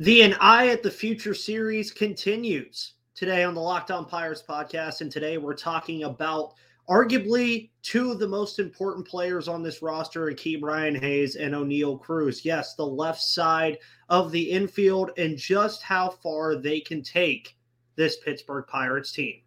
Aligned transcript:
The 0.00 0.22
An 0.22 0.34
Eye 0.40 0.68
at 0.68 0.82
the 0.82 0.90
Future 0.90 1.34
series 1.34 1.90
continues 1.90 2.94
today 3.14 3.44
on 3.44 3.52
the 3.52 3.60
Locked 3.60 3.90
On 3.90 4.06
Pirates 4.06 4.42
podcast. 4.48 5.02
And 5.02 5.12
today 5.12 5.36
we're 5.36 5.52
talking 5.52 6.04
about 6.04 6.54
arguably 6.88 7.68
two 7.82 8.10
of 8.10 8.18
the 8.18 8.26
most 8.26 8.58
important 8.58 9.06
players 9.06 9.46
on 9.46 9.62
this 9.62 9.82
roster 9.82 10.30
in 10.30 10.36
Ke'Bryan 10.36 10.98
Hayes 10.98 11.36
and 11.36 11.52
Oneil 11.52 12.00
Cruz. 12.00 12.46
Yes, 12.46 12.74
the 12.76 12.86
left 12.86 13.20
side 13.20 13.76
of 14.08 14.32
the 14.32 14.50
infield 14.50 15.10
and 15.18 15.36
just 15.36 15.82
how 15.82 16.08
far 16.08 16.56
they 16.56 16.80
can 16.80 17.02
take 17.02 17.58
this 17.96 18.16
Pittsburgh 18.24 18.64
Pirates 18.66 19.12
team. 19.12 19.42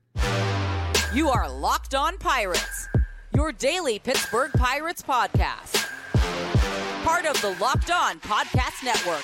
You 1.16 1.30
are 1.30 1.52
Locked 1.52 1.96
On 1.96 2.16
Pirates, 2.20 2.90
your 3.34 3.52
daily 3.52 3.98
Pittsburgh 3.98 4.52
Pirates 4.54 5.02
podcast. 5.02 5.90
Part 7.04 7.26
of 7.26 7.42
the 7.42 7.58
Locked 7.60 7.90
On 7.90 8.20
Podcast 8.20 8.84
Network 8.84 9.24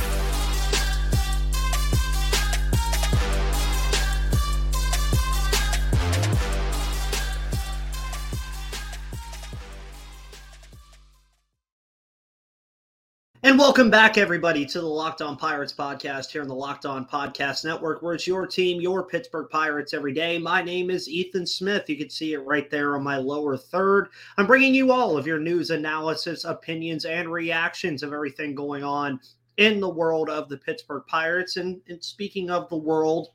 And 13.43 13.57
welcome 13.57 13.89
back, 13.89 14.19
everybody, 14.19 14.67
to 14.67 14.81
the 14.81 14.85
Locked 14.85 15.19
On 15.19 15.35
Pirates 15.35 15.73
podcast 15.73 16.29
here 16.29 16.43
on 16.43 16.47
the 16.47 16.53
Locked 16.53 16.85
On 16.85 17.07
Podcast 17.07 17.65
Network, 17.65 18.03
where 18.03 18.13
it's 18.13 18.27
your 18.27 18.45
team, 18.45 18.79
your 18.79 19.03
Pittsburgh 19.03 19.49
Pirates 19.49 19.95
every 19.95 20.13
day. 20.13 20.37
My 20.37 20.61
name 20.61 20.91
is 20.91 21.09
Ethan 21.09 21.47
Smith. 21.47 21.89
You 21.89 21.97
can 21.97 22.11
see 22.11 22.33
it 22.33 22.45
right 22.45 22.69
there 22.69 22.95
on 22.95 23.03
my 23.03 23.17
lower 23.17 23.57
third. 23.57 24.09
I'm 24.37 24.45
bringing 24.45 24.75
you 24.75 24.91
all 24.91 25.17
of 25.17 25.25
your 25.25 25.39
news, 25.39 25.71
analysis, 25.71 26.45
opinions, 26.45 27.05
and 27.05 27.31
reactions 27.31 28.03
of 28.03 28.13
everything 28.13 28.53
going 28.53 28.83
on 28.83 29.19
in 29.57 29.79
the 29.79 29.89
world 29.89 30.29
of 30.29 30.47
the 30.47 30.57
Pittsburgh 30.57 31.03
Pirates. 31.07 31.57
And, 31.57 31.81
and 31.89 32.03
speaking 32.03 32.51
of 32.51 32.69
the 32.69 32.77
world 32.77 33.29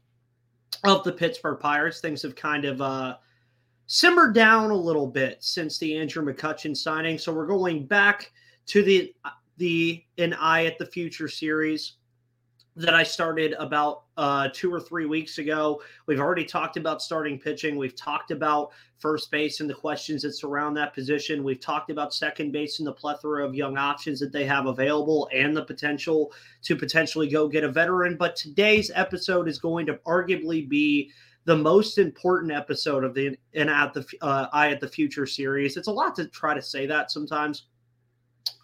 of 0.84 1.02
the 1.02 1.12
Pittsburgh 1.12 1.58
Pirates, 1.58 2.00
things 2.00 2.22
have 2.22 2.36
kind 2.36 2.64
of 2.64 2.80
uh, 2.80 3.16
simmered 3.88 4.36
down 4.36 4.70
a 4.70 4.76
little 4.76 5.08
bit 5.08 5.42
since 5.42 5.78
the 5.78 5.96
Andrew 5.96 6.24
McCutchen 6.24 6.76
signing. 6.76 7.18
So 7.18 7.34
we're 7.34 7.48
going 7.48 7.86
back 7.86 8.30
to 8.66 8.84
the 8.84 9.12
the 9.56 10.04
An 10.18 10.34
Eye 10.34 10.66
at 10.66 10.78
the 10.78 10.86
Future 10.86 11.28
series 11.28 11.94
that 12.76 12.92
I 12.92 13.02
started 13.02 13.54
about 13.58 14.02
uh, 14.18 14.50
two 14.52 14.72
or 14.72 14.80
three 14.80 15.06
weeks 15.06 15.38
ago. 15.38 15.80
We've 16.06 16.20
already 16.20 16.44
talked 16.44 16.76
about 16.76 17.00
starting 17.00 17.38
pitching. 17.38 17.76
We've 17.76 17.96
talked 17.96 18.30
about 18.30 18.72
first 18.98 19.30
base 19.30 19.60
and 19.60 19.68
the 19.68 19.74
questions 19.74 20.22
that 20.22 20.34
surround 20.34 20.76
that 20.76 20.94
position. 20.94 21.42
We've 21.42 21.60
talked 21.60 21.90
about 21.90 22.12
second 22.12 22.52
base 22.52 22.78
and 22.78 22.86
the 22.86 22.92
plethora 22.92 23.46
of 23.46 23.54
young 23.54 23.78
options 23.78 24.20
that 24.20 24.30
they 24.30 24.44
have 24.44 24.66
available 24.66 25.28
and 25.32 25.56
the 25.56 25.64
potential 25.64 26.32
to 26.62 26.76
potentially 26.76 27.28
go 27.28 27.48
get 27.48 27.64
a 27.64 27.72
veteran. 27.72 28.16
But 28.16 28.36
today's 28.36 28.90
episode 28.94 29.48
is 29.48 29.58
going 29.58 29.86
to 29.86 29.94
arguably 30.06 30.68
be 30.68 31.10
the 31.46 31.56
most 31.56 31.96
important 31.96 32.52
episode 32.52 33.04
of 33.04 33.14
the 33.14 33.38
and 33.54 33.70
at 33.70 33.94
the 33.94 34.04
uh, 34.20 34.48
Eye 34.52 34.70
at 34.70 34.80
the 34.80 34.88
Future 34.88 35.26
series. 35.26 35.78
It's 35.78 35.88
a 35.88 35.92
lot 35.92 36.14
to 36.16 36.26
try 36.26 36.52
to 36.52 36.62
say 36.62 36.84
that 36.86 37.10
sometimes 37.10 37.68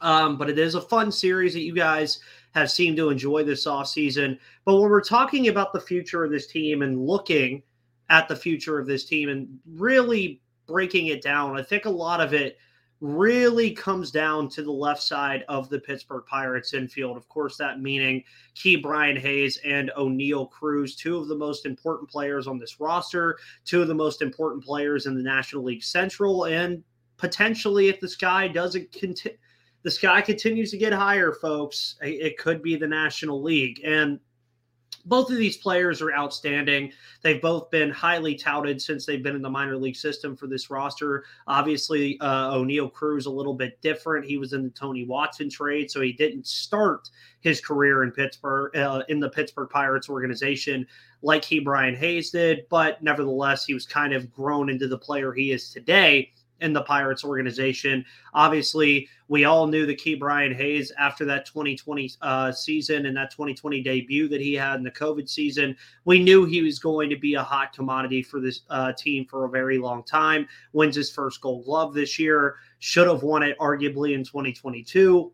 um, 0.00 0.36
but 0.36 0.50
it 0.50 0.58
is 0.58 0.74
a 0.74 0.80
fun 0.80 1.10
series 1.10 1.52
that 1.54 1.62
you 1.62 1.74
guys 1.74 2.20
have 2.54 2.70
seemed 2.70 2.96
to 2.98 3.10
enjoy 3.10 3.42
this 3.42 3.66
off 3.66 3.88
season. 3.88 4.38
But 4.64 4.78
when 4.78 4.90
we're 4.90 5.02
talking 5.02 5.48
about 5.48 5.72
the 5.72 5.80
future 5.80 6.24
of 6.24 6.30
this 6.30 6.46
team 6.46 6.82
and 6.82 7.06
looking 7.06 7.62
at 8.10 8.28
the 8.28 8.36
future 8.36 8.78
of 8.78 8.86
this 8.86 9.04
team 9.04 9.28
and 9.28 9.48
really 9.66 10.40
breaking 10.66 11.06
it 11.06 11.22
down, 11.22 11.58
I 11.58 11.62
think 11.62 11.86
a 11.86 11.90
lot 11.90 12.20
of 12.20 12.34
it 12.34 12.58
really 13.00 13.72
comes 13.72 14.12
down 14.12 14.48
to 14.48 14.62
the 14.62 14.70
left 14.70 15.02
side 15.02 15.44
of 15.48 15.68
the 15.68 15.80
Pittsburgh 15.80 16.24
Pirates 16.24 16.72
infield. 16.72 17.16
Of 17.16 17.28
course, 17.28 17.56
that 17.56 17.80
meaning 17.80 18.22
Ke'Bryan 18.54 19.18
Hayes 19.18 19.58
and 19.64 19.90
Oneil 19.98 20.48
Cruz, 20.48 20.94
two 20.94 21.16
of 21.16 21.26
the 21.26 21.34
most 21.34 21.66
important 21.66 22.08
players 22.08 22.46
on 22.46 22.58
this 22.58 22.78
roster, 22.78 23.38
two 23.64 23.82
of 23.82 23.88
the 23.88 23.94
most 23.94 24.22
important 24.22 24.62
players 24.62 25.06
in 25.06 25.16
the 25.16 25.22
National 25.22 25.64
League 25.64 25.82
Central, 25.82 26.44
and 26.44 26.84
potentially 27.16 27.88
if 27.88 27.98
the 27.98 28.08
sky 28.08 28.46
doesn't 28.46 28.92
continue 28.92 29.36
the 29.82 29.90
sky 29.90 30.20
continues 30.20 30.70
to 30.70 30.78
get 30.78 30.92
higher, 30.92 31.32
folks. 31.32 31.96
It 32.00 32.38
could 32.38 32.62
be 32.62 32.76
the 32.76 32.86
National 32.86 33.42
League. 33.42 33.80
And 33.84 34.20
both 35.04 35.30
of 35.30 35.36
these 35.36 35.56
players 35.56 36.00
are 36.00 36.12
outstanding. 36.12 36.92
They've 37.22 37.42
both 37.42 37.70
been 37.70 37.90
highly 37.90 38.36
touted 38.36 38.80
since 38.80 39.04
they've 39.04 39.22
been 39.22 39.34
in 39.34 39.42
the 39.42 39.50
minor 39.50 39.76
league 39.76 39.96
system 39.96 40.36
for 40.36 40.46
this 40.46 40.70
roster. 40.70 41.24
Obviously, 41.48 42.18
uh, 42.20 42.52
Oneil 42.52 42.92
Cruz 42.92 43.26
a 43.26 43.30
little 43.30 43.54
bit 43.54 43.80
different. 43.80 44.24
He 44.24 44.38
was 44.38 44.52
in 44.52 44.62
the 44.62 44.70
Tony 44.70 45.04
Watson 45.04 45.50
trade, 45.50 45.90
so 45.90 46.00
he 46.00 46.12
didn't 46.12 46.46
start 46.46 47.10
his 47.40 47.60
career 47.60 48.04
in 48.04 48.12
Pittsburgh 48.12 48.76
uh, 48.76 49.02
in 49.08 49.18
the 49.18 49.30
Pittsburgh 49.30 49.68
Pirates 49.70 50.08
organization 50.08 50.86
like 51.22 51.42
Ke'Bryan 51.42 51.96
Hayes 51.96 52.30
did. 52.30 52.66
But 52.68 53.02
nevertheless, 53.02 53.64
he 53.64 53.74
was 53.74 53.86
kind 53.86 54.12
of 54.12 54.32
grown 54.32 54.70
into 54.70 54.86
the 54.86 54.98
player 54.98 55.32
he 55.32 55.50
is 55.50 55.70
today 55.70 56.30
in 56.62 56.72
the 56.72 56.82
Pirates 56.82 57.24
organization. 57.24 58.04
Obviously, 58.32 59.08
we 59.28 59.44
all 59.44 59.66
knew 59.66 59.84
the 59.84 59.94
Ke'Bryan 59.94 60.54
Hayes 60.54 60.92
after 60.98 61.24
that 61.26 61.44
2020 61.46 62.12
uh, 62.22 62.52
season 62.52 63.06
and 63.06 63.16
that 63.16 63.30
2020 63.30 63.82
debut 63.82 64.28
that 64.28 64.40
he 64.40 64.54
had 64.54 64.76
in 64.76 64.82
the 64.82 64.90
COVID 64.90 65.28
season. 65.28 65.76
We 66.04 66.22
knew 66.22 66.44
he 66.44 66.62
was 66.62 66.78
going 66.78 67.10
to 67.10 67.16
be 67.16 67.34
a 67.34 67.42
hot 67.42 67.72
commodity 67.72 68.22
for 68.22 68.40
this 68.40 68.60
uh, 68.70 68.92
team 68.92 69.26
for 69.26 69.44
a 69.44 69.50
very 69.50 69.78
long 69.78 70.04
time. 70.04 70.48
Wins 70.72 70.96
his 70.96 71.10
first 71.10 71.40
gold 71.40 71.64
glove 71.64 71.94
this 71.94 72.18
year, 72.18 72.56
should 72.78 73.08
have 73.08 73.22
won 73.22 73.42
it 73.42 73.58
arguably 73.58 74.14
in 74.14 74.24
2022. 74.24 75.32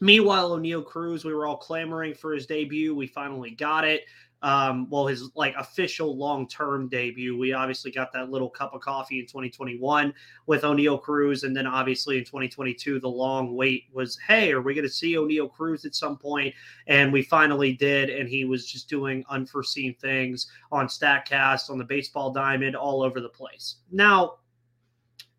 Meanwhile, 0.00 0.50
Oneil 0.50 0.84
Cruz, 0.84 1.24
we 1.24 1.34
were 1.34 1.46
all 1.46 1.56
clamoring 1.56 2.14
for 2.14 2.32
his 2.32 2.46
debut. 2.46 2.94
We 2.94 3.08
finally 3.08 3.50
got 3.50 3.84
it 3.84 4.02
um, 4.42 4.88
well, 4.88 5.06
his 5.06 5.30
like 5.34 5.54
official 5.58 6.16
long 6.16 6.46
term 6.46 6.88
debut. 6.88 7.36
We 7.36 7.52
obviously 7.52 7.90
got 7.90 8.12
that 8.12 8.30
little 8.30 8.48
cup 8.48 8.72
of 8.72 8.80
coffee 8.80 9.18
in 9.18 9.26
2021 9.26 10.14
with 10.46 10.62
Oneil 10.62 11.00
Cruz. 11.00 11.42
And 11.42 11.56
then 11.56 11.66
obviously 11.66 12.18
in 12.18 12.24
2022, 12.24 13.00
the 13.00 13.08
long 13.08 13.56
wait 13.56 13.84
was 13.92 14.18
hey, 14.26 14.52
are 14.52 14.60
we 14.60 14.74
going 14.74 14.86
to 14.86 14.92
see 14.92 15.14
Oneil 15.14 15.50
Cruz 15.50 15.84
at 15.84 15.94
some 15.94 16.16
point? 16.16 16.54
And 16.86 17.12
we 17.12 17.22
finally 17.22 17.72
did. 17.72 18.10
And 18.10 18.28
he 18.28 18.44
was 18.44 18.70
just 18.70 18.88
doing 18.88 19.24
unforeseen 19.28 19.94
things 19.94 20.46
on 20.70 20.86
StatCast, 20.86 21.70
on 21.70 21.78
the 21.78 21.84
baseball 21.84 22.32
diamond, 22.32 22.76
all 22.76 23.02
over 23.02 23.20
the 23.20 23.28
place. 23.28 23.76
Now, 23.90 24.34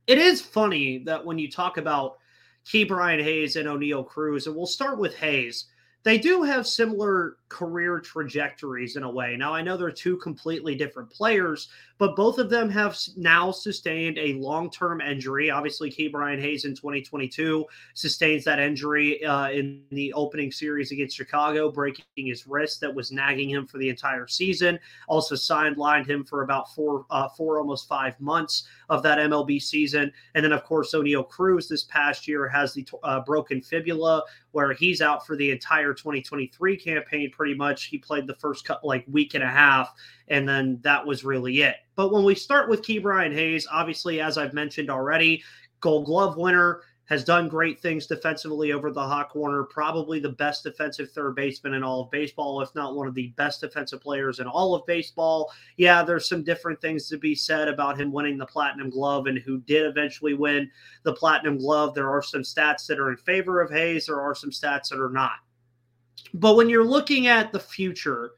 it 0.08 0.18
is 0.18 0.42
funny 0.42 0.98
that 1.06 1.26
when 1.26 1.40
you 1.40 1.50
talk 1.50 1.78
about 1.78 2.18
Ke'Bryan 2.66 3.24
Hayes 3.24 3.56
and 3.56 3.68
Oneil 3.68 4.06
Cruz, 4.06 4.48
and 4.48 4.56
we'll 4.56 4.66
start 4.66 4.98
with 4.98 5.16
Hayes 5.16 5.68
they 6.04 6.18
do 6.18 6.44
have 6.44 6.66
similar 6.66 7.38
career 7.50 8.00
trajectories 8.00 8.96
in 8.96 9.04
a 9.04 9.10
way. 9.10 9.36
Now, 9.36 9.54
I 9.54 9.62
know 9.62 9.76
they're 9.76 9.92
two 9.92 10.18
completely 10.18 10.76
different 10.76 11.10
players, 11.10 11.68
but 11.98 12.16
both 12.16 12.38
of 12.38 12.50
them 12.50 12.70
have 12.70 12.98
now 13.18 13.52
sustained 13.52 14.18
a 14.18 14.34
long 14.34 14.70
term 14.70 15.02
injury. 15.02 15.50
Obviously, 15.50 15.92
Ke'Bryan 15.92 16.40
Hayes 16.40 16.66
in 16.66 16.76
2022 16.76 17.66
sustains 17.96 18.46
that 18.46 18.60
injury 18.60 19.24
uh, 19.26 19.50
in 19.50 19.84
the 19.90 20.14
opening 20.14 20.52
series 20.52 20.92
against 20.92 21.18
Chicago, 21.18 21.72
breaking 21.72 22.06
his 22.16 22.48
wrist 22.48 22.80
that 22.82 22.94
was 22.94 23.12
nagging 23.12 23.50
him 23.50 23.66
for 23.68 23.80
the 23.80 23.90
entire 23.90 24.28
season. 24.28 24.80
Also, 25.08 25.36
sidelined 25.36 26.08
him 26.08 26.24
for 26.24 26.44
about 26.44 26.74
four, 26.74 27.06
uh, 27.10 27.28
four 27.30 27.60
almost 27.60 27.88
five 27.88 28.20
months 28.22 28.68
of 28.90 29.04
that 29.04 29.18
MLB 29.18 29.62
season. 29.62 30.12
And 30.36 30.46
then, 30.46 30.54
of 30.54 30.64
course, 30.64 30.94
Oneil 30.94 31.28
Cruz 31.28 31.68
this 31.68 31.84
past 31.86 32.28
year 32.28 32.48
has 32.48 32.74
the 32.74 32.88
uh, 33.04 33.22
broken 33.22 33.62
fibula, 33.62 34.24
where 34.52 34.74
he's 34.74 35.02
out 35.02 35.26
for 35.26 35.36
the 35.36 35.52
entire 35.52 35.94
2023 35.94 36.78
campaign 36.78 37.32
pretty 37.40 37.56
much. 37.56 37.86
He 37.86 37.98
played 37.98 38.28
the 38.28 38.36
first 38.36 38.70
like 38.84 39.06
week 39.10 39.34
and 39.34 39.44
a 39.46 39.48
half, 39.48 39.94
and 40.28 40.48
then 40.48 40.78
that 40.82 41.08
was 41.08 41.24
really 41.24 41.62
it. 41.62 41.78
But 41.96 42.12
when 42.12 42.26
we 42.26 42.36
start 42.36 42.70
with 42.70 42.82
Ke'Bryan 42.82 43.34
Hayes, 43.34 43.66
obviously, 43.72 44.20
as 44.20 44.38
I've 44.38 44.54
mentioned 44.54 44.90
already, 44.90 45.42
gold 45.80 46.06
glove 46.06 46.36
winner, 46.36 46.82
has 47.06 47.24
done 47.24 47.48
great 47.48 47.80
things 47.80 48.08
defensively 48.08 48.74
over 48.74 48.92
the 48.92 49.02
hot 49.02 49.30
corner, 49.30 49.64
probably 49.64 50.20
the 50.20 50.34
best 50.34 50.64
defensive 50.64 51.12
third 51.12 51.34
baseman 51.34 51.76
in 51.76 51.82
all 51.82 52.02
of 52.02 52.12
baseball, 52.12 52.62
if 52.62 52.76
not 52.76 52.94
one 52.94 53.08
of 53.08 53.16
the 53.16 53.28
best 53.38 53.62
defensive 53.62 54.02
players 54.02 54.40
in 54.40 54.46
all 54.46 54.76
of 54.76 54.86
baseball. 54.86 55.50
Yeah, 55.78 56.04
there's 56.04 56.28
some 56.28 56.44
different 56.44 56.82
things 56.82 57.08
to 57.08 57.18
be 57.18 57.36
said 57.36 57.70
about 57.70 57.98
him 57.98 58.12
winning 58.12 58.38
the 58.38 58.46
platinum 58.46 58.90
glove 58.90 59.28
and 59.28 59.40
who 59.40 59.60
did 59.62 59.86
eventually 59.86 60.34
win 60.34 60.70
the 61.04 61.14
platinum 61.14 61.58
glove. 61.58 61.96
There 61.96 62.12
are 62.12 62.22
some 62.22 62.42
stats 62.42 62.86
that 62.88 63.00
are 63.00 63.12
in 63.12 63.18
favor 63.18 63.62
of 63.62 63.72
Hayes, 63.72 64.08
there 64.08 64.20
are 64.20 64.36
some 64.36 64.52
stats 64.52 64.90
that 64.90 65.00
are 65.00 65.10
not. 65.10 65.38
But 66.34 66.56
when 66.56 66.70
you're 66.70 66.86
looking 66.86 67.28
at 67.28 67.52
the 67.52 67.60
future 67.60 68.32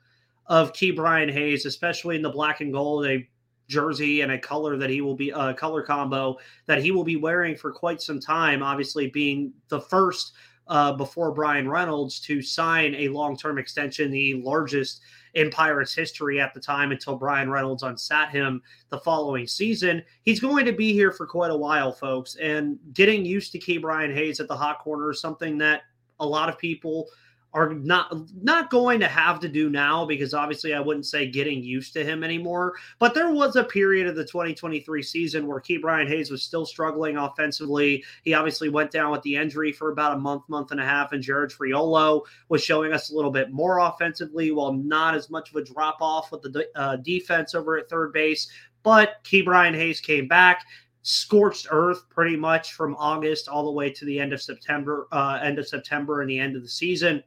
of 0.48 0.74
Ke'Bryan 0.74 1.31
Hayes, 1.31 1.66
especially 1.66 2.16
in 2.16 2.22
the 2.22 2.30
black 2.30 2.62
and 2.62 2.74
gold, 2.74 3.06
a 3.06 3.28
jersey 3.68 4.22
and 4.22 4.33
a 4.33 4.38
color 4.38 4.78
that 4.78 4.89
he 4.89 5.01
will 5.01 5.16
be 5.16 5.30
a 5.30 5.38
uh, 5.38 5.54
color 5.54 5.81
combo 5.81 6.38
that 6.66 6.83
he 6.83 6.92
will 6.92 7.06
be 7.06 7.16
wearing 7.16 7.56
for 7.56 7.72
quite 7.72 8.01
some 8.01 8.19
time. 8.19 8.62
Obviously, 8.62 9.07
being 9.07 9.54
the 9.69 9.80
first 9.80 10.33
uh, 10.68 10.94
before 10.94 11.31
Brian 11.31 11.68
Reynolds 11.68 12.19
to 12.22 12.42
sign 12.42 12.94
a 12.95 13.07
long 13.07 13.38
term 13.38 13.57
extension, 13.57 14.12
the 14.12 14.36
largest 14.36 15.01
in 15.34 15.50
Pirates 15.50 15.94
history 15.94 16.39
at 16.39 16.54
the 16.54 16.60
time 16.60 16.92
until 16.92 17.16
Brian 17.16 17.50
Reynolds 17.50 17.84
unsat 17.84 18.30
him 18.30 18.62
the 18.89 19.00
following 19.00 19.48
season. 19.48 20.04
He's 20.24 20.39
going 20.39 20.66
to 20.66 20.74
be 20.74 20.94
here 20.94 21.12
for 21.12 21.25
quite 21.25 21.51
a 21.51 21.57
while, 21.57 21.92
folks. 21.92 22.36
And 22.36 22.77
getting 22.94 23.25
used 23.25 23.51
to 23.54 23.60
Ke'Bryan 23.60 24.13
Hayes 24.13 24.39
at 24.39 24.48
the 24.48 24.56
hot 24.56 24.80
corner 24.80 25.12
is 25.12 25.22
something 25.22 25.57
that 25.60 25.84
a 26.19 26.25
lot 26.25 26.50
of 26.50 26.57
people 26.57 27.07
are 27.53 27.74
not 27.74 28.13
not 28.42 28.69
going 28.69 29.00
to 29.00 29.07
have 29.07 29.39
to 29.42 29.50
do 29.50 29.69
now 29.69 30.06
because 30.06 30.33
obviously 30.33 30.74
I 30.74 30.80
wouldn't 30.80 31.06
say 31.06 31.30
getting 31.30 31.63
used 31.63 31.94
to 31.94 32.03
him 32.03 32.24
anymore. 32.24 32.75
But 32.98 33.13
there 33.13 33.31
was 33.31 33.56
a 33.56 33.63
period 33.63 34.07
of 34.07 34.15
the 34.15 34.24
2023 34.24 35.03
season 35.03 35.48
where 35.48 35.59
Ke'Bryan 35.59 36.07
Hayes 36.07 36.31
was 36.31 36.44
still 36.44 36.65
struggling 36.65 37.18
offensively. 37.18 38.03
He 38.24 38.33
obviously 38.33 38.69
went 38.69 38.92
down 38.92 39.12
with 39.12 39.21
the 39.24 39.36
injury 39.36 39.71
for 39.71 39.92
about 39.92 40.15
a 40.15 40.19
month, 40.19 40.48
month 40.48 40.71
and 40.71 40.80
a 40.80 40.86
half, 40.86 41.12
and 41.12 41.21
Jared 41.21 41.51
Triolo 41.51 42.21
was 42.50 42.63
showing 42.63 42.94
us 42.94 43.12
a 43.12 43.15
little 43.15 43.31
bit 43.31 43.51
more 43.51 43.80
offensively, 43.80 44.51
while 44.51 44.74
not 44.74 45.13
as 45.13 45.30
much 45.30 45.50
of 45.50 45.57
a 45.57 45.63
drop 45.63 45.98
off 46.00 46.31
with 46.31 46.42
the 46.44 46.68
uh, 46.75 46.95
defense 46.98 47.53
over 47.53 47.77
at 47.77 47.89
third 47.89 48.13
base. 48.13 48.50
But 48.83 49.24
Ke'Bryan 49.24 49.75
Hayes 49.75 50.00
came 50.00 50.27
back 50.27 50.65
scorched 51.03 51.68
earth 51.71 52.07
pretty 52.09 52.36
much 52.36 52.74
from 52.74 52.95
August 52.95 53.48
all 53.48 53.65
the 53.65 53.71
way 53.71 53.89
to 53.89 54.06
the 54.06 54.19
end 54.19 54.33
of 54.33 54.42
September, 54.42 55.07
uh, 55.12 55.39
end 55.42 55.57
of 55.57 55.68
September 55.68 56.21
and 56.21 56.30
the 56.30 56.38
end 56.39 56.56
of 56.56 56.62
the 56.62 56.69
season. 56.69 57.24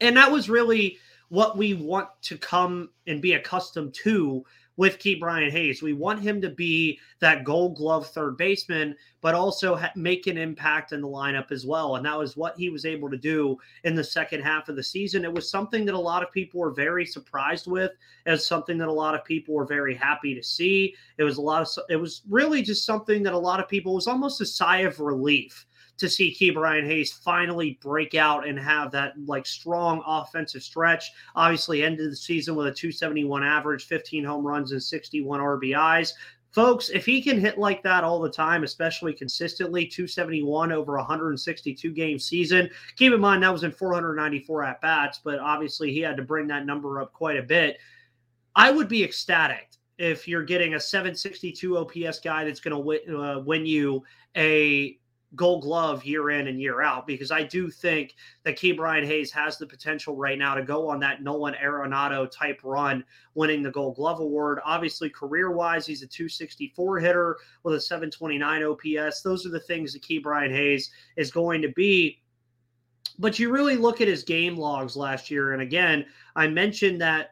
And 0.00 0.16
that 0.16 0.30
was 0.30 0.48
really 0.48 0.98
what 1.28 1.56
we 1.56 1.74
want 1.74 2.08
to 2.22 2.38
come 2.38 2.90
and 3.06 3.20
be 3.20 3.34
accustomed 3.34 3.94
to 3.94 4.44
with 4.76 4.98
Ke'Bryan 4.98 5.50
Hayes. 5.50 5.82
We 5.82 5.94
want 5.94 6.20
him 6.20 6.40
to 6.42 6.50
be 6.50 6.98
that 7.20 7.44
gold 7.44 7.76
glove 7.76 8.06
third 8.08 8.36
baseman, 8.36 8.94
but 9.22 9.34
also 9.34 9.74
ha- 9.74 9.92
make 9.96 10.26
an 10.26 10.36
impact 10.36 10.92
in 10.92 11.00
the 11.00 11.08
lineup 11.08 11.50
as 11.50 11.64
well. 11.64 11.96
And 11.96 12.04
that 12.04 12.18
was 12.18 12.36
what 12.36 12.56
he 12.58 12.68
was 12.68 12.84
able 12.84 13.10
to 13.10 13.16
do 13.16 13.56
in 13.84 13.94
the 13.94 14.04
second 14.04 14.42
half 14.42 14.68
of 14.68 14.76
the 14.76 14.82
season. 14.82 15.24
It 15.24 15.32
was 15.32 15.50
something 15.50 15.86
that 15.86 15.94
a 15.94 15.98
lot 15.98 16.22
of 16.22 16.30
people 16.30 16.60
were 16.60 16.72
very 16.72 17.06
surprised 17.06 17.66
with, 17.66 17.92
as 18.26 18.46
something 18.46 18.76
that 18.78 18.88
a 18.88 18.92
lot 18.92 19.14
of 19.14 19.24
people 19.24 19.54
were 19.54 19.64
very 19.64 19.94
happy 19.94 20.34
to 20.34 20.42
see. 20.42 20.94
It 21.16 21.24
was 21.24 21.38
a 21.38 21.42
lot 21.42 21.62
of, 21.62 21.68
it 21.88 21.96
was 21.96 22.22
really 22.28 22.62
just 22.62 22.84
something 22.84 23.22
that 23.22 23.32
a 23.32 23.38
lot 23.38 23.60
of 23.60 23.68
people 23.68 23.94
was 23.94 24.06
almost 24.06 24.42
a 24.42 24.46
sigh 24.46 24.80
of 24.80 25.00
relief 25.00 25.66
to 25.98 26.08
see 26.08 26.34
Ke'Bryan 26.34 26.86
Hayes 26.86 27.12
finally 27.12 27.78
break 27.82 28.14
out 28.14 28.46
and 28.46 28.58
have 28.58 28.90
that 28.92 29.14
like 29.26 29.46
strong 29.46 30.02
offensive 30.06 30.62
stretch. 30.62 31.10
Obviously, 31.34 31.82
ended 31.82 32.10
the 32.10 32.16
season 32.16 32.54
with 32.54 32.66
a 32.66 32.72
271 32.72 33.42
average, 33.42 33.86
15 33.86 34.24
home 34.24 34.46
runs, 34.46 34.72
and 34.72 34.82
61 34.82 35.40
RBIs. 35.40 36.12
Folks, 36.56 36.88
if 36.88 37.04
he 37.04 37.20
can 37.20 37.38
hit 37.38 37.58
like 37.58 37.82
that 37.82 38.02
all 38.02 38.18
the 38.18 38.30
time, 38.30 38.64
especially 38.64 39.12
consistently, 39.12 39.86
271 39.86 40.72
over 40.72 40.96
162 40.96 41.90
game 41.90 42.18
season. 42.18 42.70
Keep 42.96 43.12
in 43.12 43.20
mind 43.20 43.42
that 43.42 43.52
was 43.52 43.64
in 43.64 43.72
494 43.72 44.64
at 44.64 44.80
bats, 44.80 45.20
but 45.22 45.38
obviously 45.38 45.92
he 45.92 46.00
had 46.00 46.16
to 46.16 46.22
bring 46.22 46.46
that 46.46 46.64
number 46.64 47.02
up 47.02 47.12
quite 47.12 47.36
a 47.36 47.42
bit. 47.42 47.76
I 48.54 48.70
would 48.70 48.88
be 48.88 49.04
ecstatic 49.04 49.68
if 49.98 50.26
you're 50.26 50.44
getting 50.44 50.74
a 50.74 50.80
762 50.80 51.76
OPS 51.76 52.20
guy 52.20 52.44
that's 52.44 52.60
going 52.60 52.82
to 53.06 53.18
uh, 53.18 53.38
win 53.40 53.66
you 53.66 54.02
a 54.34 54.98
gold 55.34 55.62
glove 55.62 56.04
year 56.04 56.30
in 56.30 56.46
and 56.46 56.60
year 56.60 56.82
out 56.82 57.06
because 57.06 57.30
I 57.30 57.42
do 57.42 57.68
think 57.68 58.14
that 58.44 58.56
Ke'Bryan 58.56 59.04
Hayes 59.04 59.32
has 59.32 59.58
the 59.58 59.66
potential 59.66 60.16
right 60.16 60.38
now 60.38 60.54
to 60.54 60.62
go 60.62 60.88
on 60.88 61.00
that 61.00 61.22
Nolan 61.22 61.54
Arenado 61.54 62.30
type 62.30 62.60
run, 62.62 63.04
winning 63.34 63.62
the 63.62 63.70
gold 63.70 63.96
glove 63.96 64.20
award. 64.20 64.60
Obviously, 64.64 65.10
career 65.10 65.50
wise, 65.50 65.86
he's 65.86 66.02
a 66.02 66.06
264 66.06 67.00
hitter 67.00 67.38
with 67.64 67.74
a 67.74 67.80
729 67.80 68.62
OPS. 68.62 69.22
Those 69.22 69.44
are 69.44 69.50
the 69.50 69.60
things 69.60 69.92
that 69.92 70.02
Ke'Bryan 70.02 70.52
Hayes 70.52 70.90
is 71.16 71.30
going 71.30 71.60
to 71.62 71.68
be. 71.68 72.22
But 73.18 73.38
you 73.38 73.50
really 73.50 73.76
look 73.76 74.00
at 74.00 74.08
his 74.08 74.22
game 74.22 74.56
logs 74.56 74.96
last 74.96 75.30
year. 75.30 75.52
And 75.52 75.62
again, 75.62 76.06
I 76.36 76.46
mentioned 76.46 77.00
that 77.00 77.30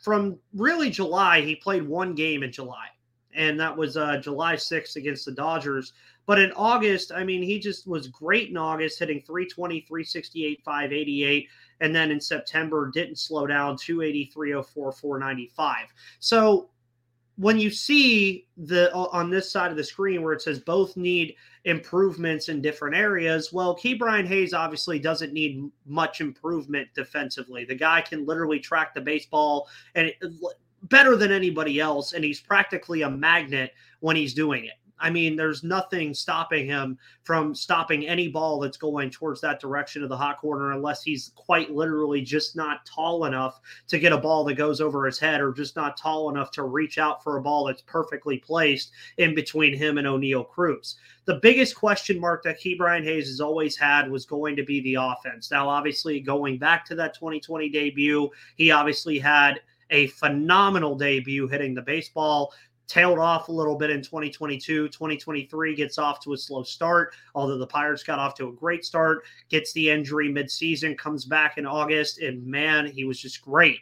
from 0.00 0.38
really 0.54 0.90
July, 0.90 1.40
he 1.40 1.56
played 1.56 1.86
one 1.86 2.14
game 2.14 2.42
in 2.42 2.52
July 2.52 2.86
and 3.34 3.58
that 3.58 3.76
was 3.76 3.96
uh, 3.96 4.18
July 4.18 4.54
6th 4.54 4.96
against 4.96 5.24
the 5.24 5.32
Dodgers. 5.32 5.92
But 6.26 6.38
in 6.38 6.52
August, 6.52 7.12
I 7.12 7.24
mean, 7.24 7.42
he 7.42 7.58
just 7.58 7.86
was 7.86 8.08
great 8.08 8.50
in 8.50 8.56
August, 8.56 8.98
hitting 8.98 9.22
320, 9.22 9.80
368, 9.80 10.62
588. 10.64 11.48
And 11.80 11.94
then 11.94 12.10
in 12.10 12.20
September, 12.20 12.90
didn't 12.92 13.18
slow 13.18 13.46
down 13.46 13.76
280, 13.76 14.30
304, 14.32 14.92
495. 14.92 15.88
So 16.20 16.70
when 17.36 17.58
you 17.58 17.70
see 17.70 18.46
the 18.56 18.92
on 18.94 19.30
this 19.30 19.50
side 19.50 19.70
of 19.70 19.76
the 19.76 19.84
screen 19.84 20.22
where 20.22 20.34
it 20.34 20.42
says 20.42 20.60
both 20.60 20.96
need 20.96 21.34
improvements 21.64 22.48
in 22.48 22.60
different 22.60 22.94
areas, 22.94 23.52
well, 23.52 23.76
Ke'Bryan 23.76 24.26
Hayes 24.26 24.52
obviously 24.52 24.98
doesn't 24.98 25.32
need 25.32 25.70
much 25.86 26.20
improvement 26.20 26.88
defensively. 26.94 27.64
The 27.64 27.74
guy 27.74 28.00
can 28.02 28.26
literally 28.26 28.60
track 28.60 28.94
the 28.94 29.00
baseball 29.00 29.68
and 29.94 30.12
better 30.84 31.16
than 31.16 31.32
anybody 31.32 31.80
else, 31.80 32.12
and 32.12 32.24
he's 32.24 32.40
practically 32.40 33.02
a 33.02 33.10
magnet 33.10 33.72
when 34.00 34.16
he's 34.16 34.34
doing 34.34 34.64
it. 34.64 34.74
I 35.02 35.10
mean, 35.10 35.34
there's 35.34 35.64
nothing 35.64 36.14
stopping 36.14 36.66
him 36.66 36.96
from 37.24 37.54
stopping 37.56 38.06
any 38.06 38.28
ball 38.28 38.60
that's 38.60 38.76
going 38.76 39.10
towards 39.10 39.40
that 39.40 39.60
direction 39.60 40.04
of 40.04 40.08
the 40.08 40.16
hot 40.16 40.38
corner 40.38 40.72
unless 40.72 41.02
he's 41.02 41.32
quite 41.34 41.72
literally 41.72 42.22
just 42.22 42.54
not 42.54 42.86
tall 42.86 43.24
enough 43.24 43.60
to 43.88 43.98
get 43.98 44.12
a 44.12 44.18
ball 44.18 44.44
that 44.44 44.54
goes 44.54 44.80
over 44.80 45.04
his 45.04 45.18
head 45.18 45.40
or 45.40 45.52
just 45.52 45.74
not 45.74 45.96
tall 45.96 46.30
enough 46.30 46.52
to 46.52 46.62
reach 46.62 46.98
out 46.98 47.22
for 47.22 47.36
a 47.36 47.42
ball 47.42 47.64
that's 47.66 47.82
perfectly 47.82 48.38
placed 48.38 48.92
in 49.18 49.34
between 49.34 49.76
him 49.76 49.98
and 49.98 50.06
Oneil 50.06 50.48
Cruz. 50.48 50.96
The 51.24 51.40
biggest 51.42 51.74
question 51.74 52.20
mark 52.20 52.44
that 52.44 52.60
Ke'Bryan 52.60 53.04
Hayes 53.04 53.26
has 53.26 53.40
always 53.40 53.76
had 53.76 54.08
was 54.08 54.24
going 54.24 54.54
to 54.54 54.64
be 54.64 54.80
the 54.82 54.94
offense. 54.94 55.50
Now, 55.50 55.68
obviously, 55.68 56.20
going 56.20 56.58
back 56.58 56.84
to 56.86 56.94
that 56.94 57.14
2020 57.14 57.68
debut, 57.70 58.30
he 58.56 58.70
obviously 58.70 59.18
had 59.18 59.60
a 59.90 60.06
phenomenal 60.08 60.96
debut 60.96 61.46
hitting 61.46 61.74
the 61.74 61.82
baseball 61.82 62.52
tailed 62.92 63.18
off 63.18 63.48
a 63.48 63.52
little 63.52 63.74
bit 63.74 63.88
in 63.88 64.02
2022. 64.02 64.88
2023 64.88 65.74
gets 65.74 65.96
off 65.96 66.20
to 66.20 66.34
a 66.34 66.36
slow 66.36 66.62
start, 66.62 67.14
although 67.34 67.56
the 67.56 67.66
Pirates 67.66 68.02
got 68.02 68.18
off 68.18 68.34
to 68.34 68.48
a 68.48 68.52
great 68.52 68.84
start, 68.84 69.24
gets 69.48 69.72
the 69.72 69.88
injury 69.88 70.28
midseason, 70.28 70.96
comes 70.98 71.24
back 71.24 71.56
in 71.56 71.64
August, 71.64 72.18
and 72.18 72.46
man, 72.46 72.86
he 72.86 73.04
was 73.04 73.18
just 73.18 73.40
great. 73.40 73.78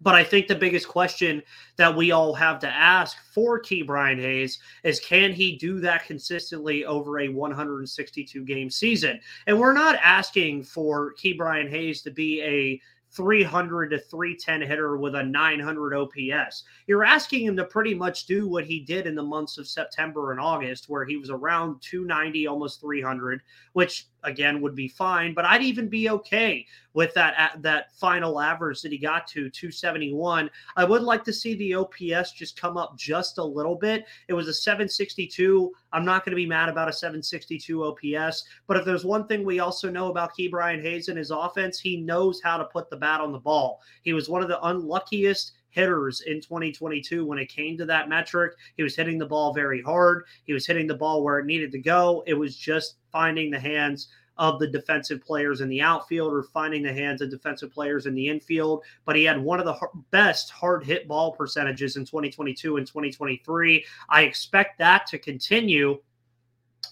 But 0.00 0.14
I 0.14 0.24
think 0.24 0.46
the 0.46 0.54
biggest 0.54 0.88
question 0.88 1.42
that 1.76 1.94
we 1.94 2.10
all 2.10 2.34
have 2.34 2.58
to 2.60 2.68
ask 2.68 3.16
for 3.32 3.60
Ke'Bryan 3.60 4.20
Hayes 4.20 4.58
is 4.82 5.00
can 5.00 5.32
he 5.32 5.56
do 5.56 5.80
that 5.80 6.06
consistently 6.06 6.84
over 6.84 7.20
a 7.20 7.28
162 7.28 8.44
game 8.44 8.70
season? 8.70 9.20
And 9.46 9.58
we're 9.58 9.72
not 9.72 9.96
asking 10.02 10.64
for 10.64 11.14
Ke'Bryan 11.14 11.68
Hayes 11.68 12.02
to 12.02 12.10
be 12.10 12.42
a 12.42 12.80
300 13.16 13.88
to 13.88 13.98
310 13.98 14.68
hitter 14.68 14.98
with 14.98 15.14
a 15.14 15.22
900 15.22 15.94
OPS. 15.94 16.64
You're 16.86 17.04
asking 17.04 17.46
him 17.46 17.56
to 17.56 17.64
pretty 17.64 17.94
much 17.94 18.26
do 18.26 18.46
what 18.46 18.66
he 18.66 18.80
did 18.80 19.06
in 19.06 19.14
the 19.14 19.22
months 19.22 19.56
of 19.56 19.66
September 19.66 20.32
and 20.32 20.40
August, 20.40 20.88
where 20.88 21.04
he 21.04 21.16
was 21.16 21.30
around 21.30 21.80
290, 21.80 22.46
almost 22.46 22.80
300, 22.80 23.40
which 23.72 24.06
again 24.26 24.60
would 24.60 24.74
be 24.74 24.88
fine. 24.88 25.32
But 25.32 25.46
I'd 25.46 25.62
even 25.62 25.88
be 25.88 26.10
okay 26.10 26.66
with 26.92 27.14
that 27.14 27.58
that 27.62 27.94
final 27.94 28.40
average 28.40 28.82
that 28.82 28.92
he 28.92 28.98
got 28.98 29.26
to 29.28 29.48
271. 29.48 30.50
I 30.76 30.84
would 30.84 31.02
like 31.02 31.24
to 31.24 31.32
see 31.32 31.54
the 31.54 31.74
OPS 31.74 32.32
just 32.32 32.60
come 32.60 32.76
up 32.76 32.96
just 32.98 33.38
a 33.38 33.44
little 33.44 33.76
bit. 33.76 34.04
It 34.28 34.34
was 34.34 34.48
a 34.48 34.54
762. 34.54 35.72
I'm 35.92 36.04
not 36.04 36.24
going 36.24 36.32
to 36.32 36.36
be 36.36 36.46
mad 36.46 36.68
about 36.68 36.88
a 36.88 36.92
762 36.92 37.84
OPS. 37.84 38.44
But 38.66 38.76
if 38.76 38.84
there's 38.84 39.04
one 39.04 39.26
thing 39.26 39.44
we 39.44 39.60
also 39.60 39.90
know 39.90 40.10
about 40.10 40.36
Ke'Bryan 40.36 40.82
Hayes 40.82 41.08
and 41.08 41.18
his 41.18 41.30
offense, 41.30 41.78
he 41.78 41.96
knows 41.96 42.40
how 42.42 42.56
to 42.56 42.64
put 42.64 42.90
the 42.90 42.96
bat 42.96 43.20
on 43.20 43.32
the 43.32 43.38
ball. 43.38 43.80
He 44.02 44.12
was 44.12 44.28
one 44.28 44.42
of 44.42 44.48
the 44.48 44.62
unluckiest 44.66 45.52
hitters 45.76 46.22
in 46.22 46.40
2022 46.40 47.24
when 47.24 47.38
it 47.38 47.50
came 47.50 47.76
to 47.76 47.84
that 47.84 48.08
metric. 48.08 48.54
He 48.76 48.82
was 48.82 48.96
hitting 48.96 49.18
the 49.18 49.26
ball 49.26 49.52
very 49.52 49.82
hard. 49.82 50.24
He 50.44 50.54
was 50.54 50.66
hitting 50.66 50.86
the 50.86 50.94
ball 50.94 51.22
where 51.22 51.38
it 51.38 51.46
needed 51.46 51.70
to 51.72 51.78
go. 51.78 52.24
It 52.26 52.34
was 52.34 52.56
just 52.56 52.96
finding 53.12 53.50
the 53.50 53.60
hands 53.60 54.08
of 54.38 54.58
the 54.58 54.66
defensive 54.66 55.22
players 55.22 55.60
in 55.60 55.68
the 55.68 55.80
outfield 55.80 56.32
or 56.32 56.42
finding 56.42 56.82
the 56.82 56.92
hands 56.92 57.20
of 57.20 57.30
defensive 57.30 57.70
players 57.70 58.06
in 58.06 58.14
the 58.14 58.28
infield. 58.28 58.84
But 59.04 59.16
he 59.16 59.24
had 59.24 59.40
one 59.40 59.60
of 59.60 59.66
the 59.66 59.76
best 60.10 60.50
hard 60.50 60.82
hit 60.82 61.06
ball 61.06 61.32
percentages 61.32 61.96
in 61.96 62.04
2022 62.04 62.78
and 62.78 62.86
2023. 62.86 63.84
I 64.08 64.22
expect 64.22 64.78
that 64.78 65.06
to 65.08 65.18
continue. 65.18 65.98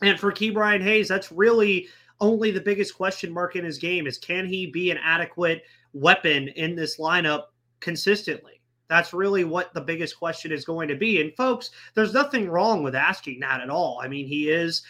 And 0.03 0.21
for 0.21 0.31
Ke'Bryan 0.31 0.83
Hayes, 0.83 1.09
that's 1.09 1.33
really 1.33 1.89
only 2.21 2.51
the 2.51 2.61
biggest 2.61 2.95
question 2.95 3.33
mark 3.33 3.57
in 3.57 3.65
his 3.65 3.79
game 3.79 4.07
is 4.07 4.19
can 4.19 4.47
he 4.47 4.67
be 4.67 4.91
an 4.91 4.99
adequate 5.03 5.63
weapon 5.93 6.49
in 6.49 6.75
this 6.77 6.99
lineup 6.99 7.45
consistently? 7.81 8.61
That's 8.89 9.13
really 9.13 9.45
what 9.45 9.73
the 9.73 9.81
biggest 9.81 10.19
question 10.19 10.53
is 10.53 10.65
going 10.65 10.89
to 10.89 10.97
be. 10.97 11.21
And 11.21 11.35
folks, 11.35 11.71
there's 11.95 12.13
nothing 12.13 12.49
wrong 12.49 12.83
with 12.83 12.95
asking 12.95 13.41
that 13.41 13.61
at 13.61 13.71
all. 13.71 14.01
I 14.03 14.09
mean, 14.09 14.27
he 14.27 14.51
is 14.51 14.83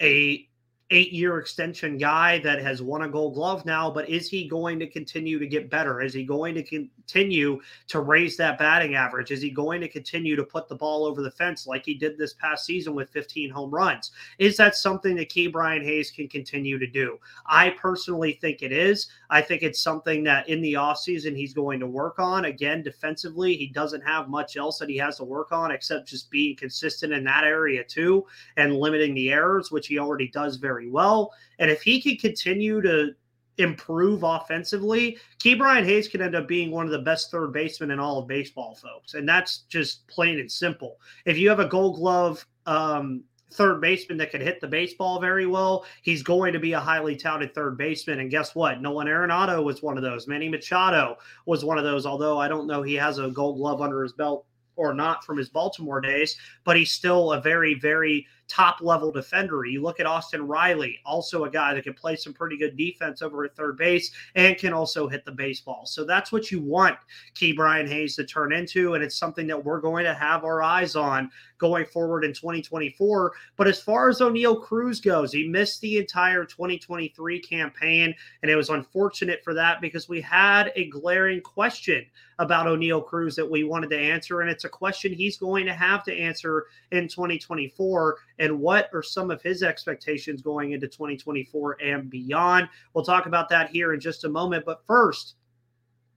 a 0.00 0.48
eight 0.90 1.12
year 1.12 1.38
extension 1.38 1.98
guy 1.98 2.38
that 2.38 2.60
has 2.62 2.80
won 2.80 3.02
a 3.02 3.08
gold 3.08 3.34
glove 3.34 3.64
now, 3.66 3.90
but 3.90 4.08
is 4.08 4.28
he 4.28 4.46
going 4.46 4.78
to 4.78 4.86
continue 4.86 5.38
to 5.38 5.46
get 5.46 5.68
better? 5.68 6.00
Is 6.00 6.14
he 6.14 6.24
going 6.24 6.54
to 6.54 6.62
continue 6.62 7.60
to 7.88 8.00
raise 8.00 8.36
that 8.36 8.58
batting 8.58 8.94
average? 8.94 9.32
Is 9.32 9.42
he 9.42 9.50
going 9.50 9.80
to 9.80 9.88
continue 9.88 10.36
to 10.36 10.44
put 10.44 10.68
the 10.68 10.76
ball 10.76 11.04
over 11.04 11.22
the 11.22 11.30
fence 11.30 11.66
like 11.66 11.84
he 11.84 11.94
did 11.94 12.16
this 12.16 12.34
past 12.34 12.64
season 12.64 12.94
with 12.94 13.10
15 13.10 13.50
home 13.50 13.70
runs? 13.70 14.12
Is 14.38 14.56
that 14.58 14.76
something 14.76 15.16
that 15.16 15.30
Ke'Bryan 15.30 15.82
Hayes 15.82 16.12
can 16.12 16.28
continue 16.28 16.78
to 16.78 16.86
do? 16.86 17.18
I 17.46 17.70
personally 17.70 18.38
think 18.40 18.62
it 18.62 18.72
is. 18.72 19.08
I 19.30 19.40
think 19.40 19.62
it's 19.62 19.82
something 19.82 20.22
that 20.24 20.48
in 20.48 20.60
the 20.60 20.74
offseason 20.74 21.36
he's 21.36 21.54
going 21.54 21.80
to 21.80 21.86
work 21.86 22.18
on. 22.18 22.46
Again, 22.46 22.82
defensively, 22.82 23.56
he 23.56 23.68
doesn't 23.68 24.02
have 24.02 24.28
much 24.28 24.56
else 24.56 24.78
that 24.78 24.88
he 24.88 24.96
has 24.98 25.16
to 25.18 25.24
work 25.24 25.52
on 25.52 25.70
except 25.70 26.08
just 26.08 26.30
being 26.30 26.56
consistent 26.56 27.12
in 27.12 27.24
that 27.24 27.44
area 27.44 27.82
too 27.84 28.26
and 28.56 28.76
limiting 28.76 29.14
the 29.14 29.32
errors, 29.32 29.70
which 29.70 29.86
he 29.86 29.98
already 29.98 30.28
does 30.28 30.56
very 30.56 30.88
well. 30.88 31.32
And 31.58 31.70
if 31.70 31.82
he 31.82 32.00
can 32.00 32.16
continue 32.16 32.80
to 32.82 33.14
improve 33.58 34.22
offensively, 34.22 35.18
Ke'Bryan 35.38 35.84
Hayes 35.84 36.08
could 36.08 36.20
end 36.20 36.34
up 36.34 36.46
being 36.46 36.70
one 36.70 36.86
of 36.86 36.92
the 36.92 36.98
best 36.98 37.30
third 37.30 37.52
basemen 37.52 37.90
in 37.90 37.98
all 37.98 38.18
of 38.18 38.28
baseball, 38.28 38.74
folks. 38.74 39.14
And 39.14 39.28
that's 39.28 39.60
just 39.68 40.06
plain 40.08 40.38
and 40.38 40.50
simple. 40.50 40.98
If 41.24 41.38
you 41.38 41.48
have 41.48 41.60
a 41.60 41.68
gold 41.68 41.96
glove 41.96 42.46
um, 42.66 43.24
third 43.50 43.80
baseman 43.80 44.18
that 44.18 44.30
can 44.30 44.40
hit 44.40 44.60
the 44.60 44.66
baseball 44.66 45.20
very 45.20 45.46
well, 45.46 45.84
he's 46.02 46.22
going 46.22 46.52
to 46.52 46.58
be 46.58 46.72
a 46.72 46.80
highly 46.80 47.16
touted 47.16 47.54
third 47.54 47.78
baseman. 47.78 48.20
And 48.20 48.30
guess 48.30 48.54
what? 48.54 48.80
Nolan 48.80 49.06
Arenado 49.06 49.62
was 49.62 49.82
one 49.82 49.96
of 49.96 50.02
those. 50.02 50.26
Manny 50.26 50.48
Machado 50.48 51.16
was 51.46 51.64
one 51.64 51.78
of 51.78 51.84
those, 51.84 52.06
although 52.06 52.38
I 52.38 52.48
don't 52.48 52.66
know 52.66 52.82
he 52.82 52.94
has 52.94 53.18
a 53.18 53.30
gold 53.30 53.58
glove 53.58 53.80
under 53.80 54.02
his 54.02 54.12
belt 54.12 54.46
or 54.76 54.92
not 54.92 55.24
from 55.24 55.38
his 55.38 55.48
Baltimore 55.48 56.00
days, 56.00 56.36
but 56.64 56.76
he's 56.76 56.90
still 56.90 57.32
a 57.32 57.40
very, 57.40 57.74
very 57.74 58.26
top 58.48 58.80
level 58.80 59.10
defender. 59.10 59.64
You 59.64 59.82
look 59.82 60.00
at 60.00 60.06
Austin 60.06 60.46
Riley, 60.46 61.00
also 61.04 61.44
a 61.44 61.50
guy 61.50 61.74
that 61.74 61.84
can 61.84 61.94
play 61.94 62.16
some 62.16 62.32
pretty 62.32 62.56
good 62.56 62.76
defense 62.76 63.22
over 63.22 63.44
at 63.44 63.56
third 63.56 63.76
base 63.76 64.12
and 64.34 64.56
can 64.56 64.72
also 64.72 65.08
hit 65.08 65.24
the 65.24 65.32
baseball. 65.32 65.84
So 65.86 66.04
that's 66.04 66.32
what 66.32 66.50
you 66.50 66.60
want 66.60 66.96
Ke'Bryan 67.34 67.88
Hayes 67.88 68.16
to 68.16 68.24
turn 68.24 68.52
into. 68.52 68.94
And 68.94 69.02
it's 69.02 69.16
something 69.16 69.46
that 69.48 69.64
we're 69.64 69.80
going 69.80 70.04
to 70.04 70.14
have 70.14 70.44
our 70.44 70.62
eyes 70.62 70.96
on 70.96 71.30
going 71.58 71.86
forward 71.86 72.24
in 72.24 72.32
2024. 72.32 73.32
But 73.56 73.66
as 73.66 73.80
far 73.80 74.08
as 74.08 74.20
Oneil 74.20 74.62
Cruz 74.62 75.00
goes, 75.00 75.32
he 75.32 75.48
missed 75.48 75.80
the 75.80 75.98
entire 75.98 76.44
2023 76.44 77.40
campaign. 77.40 78.14
And 78.42 78.50
it 78.50 78.56
was 78.56 78.68
unfortunate 78.68 79.42
for 79.42 79.54
that 79.54 79.80
because 79.80 80.08
we 80.08 80.20
had 80.20 80.72
a 80.76 80.88
glaring 80.88 81.40
question 81.40 82.06
about 82.38 82.66
Oneil 82.66 83.04
Cruz 83.04 83.34
that 83.36 83.50
we 83.50 83.64
wanted 83.64 83.90
to 83.90 83.98
answer. 83.98 84.42
And 84.42 84.50
it's 84.50 84.64
a 84.64 84.68
question 84.68 85.12
he's 85.12 85.38
going 85.38 85.66
to 85.66 85.72
have 85.72 86.04
to 86.04 86.16
answer 86.16 86.66
in 86.92 87.08
2024 87.08 88.18
and 88.38 88.60
what 88.60 88.90
are 88.92 89.02
some 89.02 89.30
of 89.30 89.42
his 89.42 89.62
expectations 89.62 90.42
going 90.42 90.72
into 90.72 90.86
2024 90.86 91.78
and 91.82 92.10
beyond. 92.10 92.68
We'll 92.94 93.04
talk 93.04 93.26
about 93.26 93.48
that 93.50 93.70
here 93.70 93.94
in 93.94 94.00
just 94.00 94.24
a 94.24 94.28
moment. 94.28 94.64
But 94.64 94.84
first, 94.86 95.34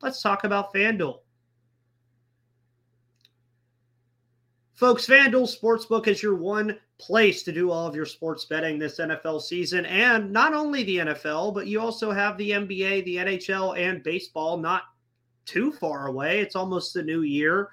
let's 0.01 0.21
talk 0.21 0.43
about 0.43 0.73
FanDuel. 0.73 1.19
Folks, 4.73 5.05
FanDuel 5.05 5.53
Sportsbook 5.59 6.07
is 6.07 6.23
your 6.23 6.35
one 6.35 6.77
place 6.99 7.43
to 7.43 7.51
do 7.51 7.69
all 7.69 7.85
of 7.85 7.95
your 7.95 8.05
sports 8.05 8.45
betting 8.45 8.79
this 8.79 8.97
NFL 8.97 9.41
season. 9.41 9.85
And 9.85 10.31
not 10.31 10.53
only 10.53 10.83
the 10.83 10.97
NFL, 10.97 11.53
but 11.53 11.67
you 11.67 11.81
also 11.81 12.11
have 12.11 12.37
the 12.37 12.51
NBA, 12.51 13.03
the 13.03 13.17
NHL, 13.17 13.77
and 13.77 14.01
baseball 14.03 14.57
not 14.57 14.83
too 15.45 15.73
far 15.73 16.07
away. 16.07 16.39
It's 16.39 16.55
almost 16.55 16.93
the 16.93 17.03
new 17.03 17.23
year 17.23 17.69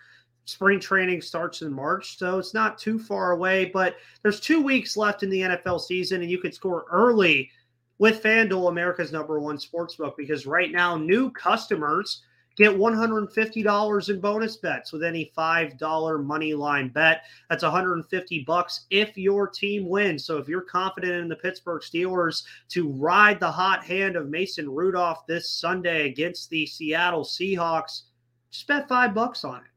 spring 0.47 0.81
training 0.81 1.21
starts 1.21 1.63
in 1.63 1.73
March, 1.73 2.17
so 2.19 2.39
it's 2.39 2.55
not 2.55 2.79
too 2.79 2.99
far 2.99 3.33
away. 3.33 3.67
But 3.67 3.97
there's 4.23 4.41
two 4.41 4.63
weeks 4.63 4.97
left 4.97 5.23
in 5.23 5.31
the 5.31 5.43
NFL 5.43 5.81
season, 5.81 6.23
and 6.23 6.31
you 6.31 6.39
can 6.39 6.53
score 6.53 6.87
early 6.91 7.51
with 7.99 8.23
FanDuel, 8.23 8.69
America's 8.69 9.13
number 9.13 9.39
one 9.39 9.59
sportsbook, 9.59 10.17
because 10.17 10.47
right 10.47 10.73
now 10.73 10.97
new 10.97 11.31
customers 11.31 12.23
get 12.57 12.75
$150 12.75 14.09
in 14.09 14.21
bonus 14.21 14.57
bets 14.57 14.91
with 14.91 15.05
any 15.05 15.31
$5 15.37 16.25
money 16.25 16.55
line 16.55 16.89
bet. 16.89 17.25
That's 17.51 17.63
150 17.63 18.45
bucks 18.45 18.87
if 18.89 19.19
your 19.19 19.47
team 19.47 19.89
wins. 19.89 20.25
So 20.25 20.39
if 20.39 20.49
you're 20.49 20.63
confident 20.63 21.21
in 21.21 21.29
the 21.29 21.37
Pittsburgh 21.37 21.83
Steelers 21.83 22.45
to 22.71 22.89
ride 22.93 23.41
the 23.41 23.51
hot 23.51 23.85
hand 23.85 24.17
of 24.17 24.31
Mason 24.31 24.71
Rudolph 24.71 25.27
this 25.27 25.51
Sunday 25.51 26.09
against 26.09 26.49
the 26.49 26.65
Seattle 26.67 27.25
Seahawks, 27.25 28.05
just 28.51 28.67
bet 28.67 28.89
5 28.89 29.13
bucks 29.13 29.45
on 29.45 29.59
it. 29.59 29.71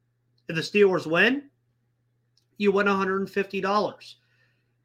If 0.50 0.56
the 0.56 0.62
Steelers 0.62 1.06
win, 1.06 1.44
you 2.58 2.72
win 2.72 2.88
$150. 2.88 4.14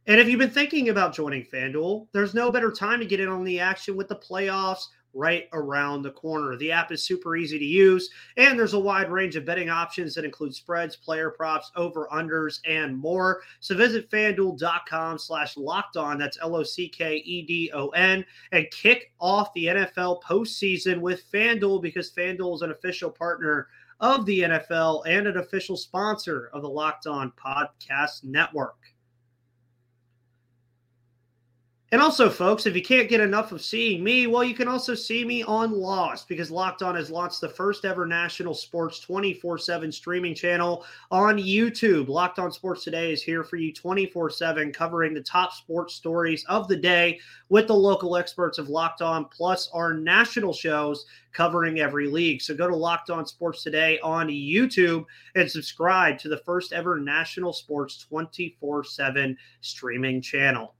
And 0.06 0.20
if 0.20 0.28
you've 0.28 0.38
been 0.38 0.50
thinking 0.50 0.90
about 0.90 1.14
joining 1.14 1.42
FanDuel, 1.44 2.08
there's 2.12 2.34
no 2.34 2.52
better 2.52 2.70
time 2.70 3.00
to 3.00 3.06
get 3.06 3.20
in 3.20 3.28
on 3.28 3.44
the 3.44 3.58
action 3.58 3.96
with 3.96 4.08
the 4.08 4.16
playoffs 4.16 4.84
right 5.14 5.48
around 5.54 6.02
the 6.02 6.10
corner. 6.10 6.56
The 6.56 6.70
app 6.70 6.92
is 6.92 7.02
super 7.02 7.34
easy 7.36 7.58
to 7.58 7.64
use, 7.64 8.10
and 8.36 8.58
there's 8.58 8.74
a 8.74 8.78
wide 8.78 9.10
range 9.10 9.36
of 9.36 9.46
betting 9.46 9.70
options 9.70 10.14
that 10.14 10.24
include 10.26 10.54
spreads, 10.54 10.96
player 10.96 11.30
props, 11.30 11.70
over-unders, 11.76 12.58
and 12.66 12.94
more. 12.94 13.40
So 13.60 13.74
visit 13.74 14.10
fanduel.com 14.10 15.16
slash 15.16 15.56
locked 15.56 15.96
on. 15.96 16.18
That's 16.18 16.38
L-O-C-K-E-D-O-N, 16.42 18.24
and 18.52 18.70
kick 18.70 19.12
off 19.18 19.54
the 19.54 19.66
NFL 19.66 20.20
postseason 20.22 21.00
with 21.00 21.30
FanDuel 21.32 21.80
because 21.80 22.12
FanDuel 22.12 22.56
is 22.56 22.62
an 22.62 22.72
official 22.72 23.08
partner– 23.08 23.68
of 24.04 24.26
the 24.26 24.40
NFL 24.40 25.02
and 25.06 25.26
an 25.26 25.38
official 25.38 25.78
sponsor 25.78 26.50
of 26.52 26.60
the 26.60 26.68
Locked 26.68 27.06
On 27.06 27.32
Podcast 27.42 28.22
Network. 28.22 28.76
And 31.94 32.02
also, 32.02 32.28
folks, 32.28 32.66
if 32.66 32.74
you 32.74 32.82
can't 32.82 33.08
get 33.08 33.20
enough 33.20 33.52
of 33.52 33.62
seeing 33.62 34.02
me, 34.02 34.26
well, 34.26 34.42
you 34.42 34.52
can 34.52 34.66
also 34.66 34.96
see 34.96 35.24
me 35.24 35.44
on 35.44 35.70
Lost 35.70 36.26
because 36.26 36.50
Locked 36.50 36.82
On 36.82 36.96
has 36.96 37.08
launched 37.08 37.40
the 37.40 37.48
first 37.48 37.84
ever 37.84 38.04
national 38.04 38.52
sports 38.54 38.98
24 38.98 39.58
7 39.58 39.92
streaming 39.92 40.34
channel 40.34 40.84
on 41.12 41.38
YouTube. 41.38 42.08
Locked 42.08 42.40
On 42.40 42.50
Sports 42.50 42.82
Today 42.82 43.12
is 43.12 43.22
here 43.22 43.44
for 43.44 43.58
you 43.58 43.72
24 43.72 44.28
7, 44.28 44.72
covering 44.72 45.14
the 45.14 45.20
top 45.20 45.52
sports 45.52 45.94
stories 45.94 46.44
of 46.48 46.66
the 46.66 46.74
day 46.76 47.20
with 47.48 47.68
the 47.68 47.76
local 47.76 48.16
experts 48.16 48.58
of 48.58 48.68
Locked 48.68 49.00
On, 49.00 49.26
plus 49.26 49.70
our 49.72 49.94
national 49.94 50.52
shows 50.52 51.06
covering 51.32 51.78
every 51.78 52.08
league. 52.08 52.42
So 52.42 52.56
go 52.56 52.66
to 52.66 52.74
Locked 52.74 53.10
On 53.10 53.24
Sports 53.24 53.62
Today 53.62 54.00
on 54.00 54.26
YouTube 54.26 55.04
and 55.36 55.48
subscribe 55.48 56.18
to 56.18 56.28
the 56.28 56.38
first 56.38 56.72
ever 56.72 56.98
national 56.98 57.52
sports 57.52 57.98
24 57.98 58.82
7 58.82 59.38
streaming 59.60 60.20
channel. 60.20 60.74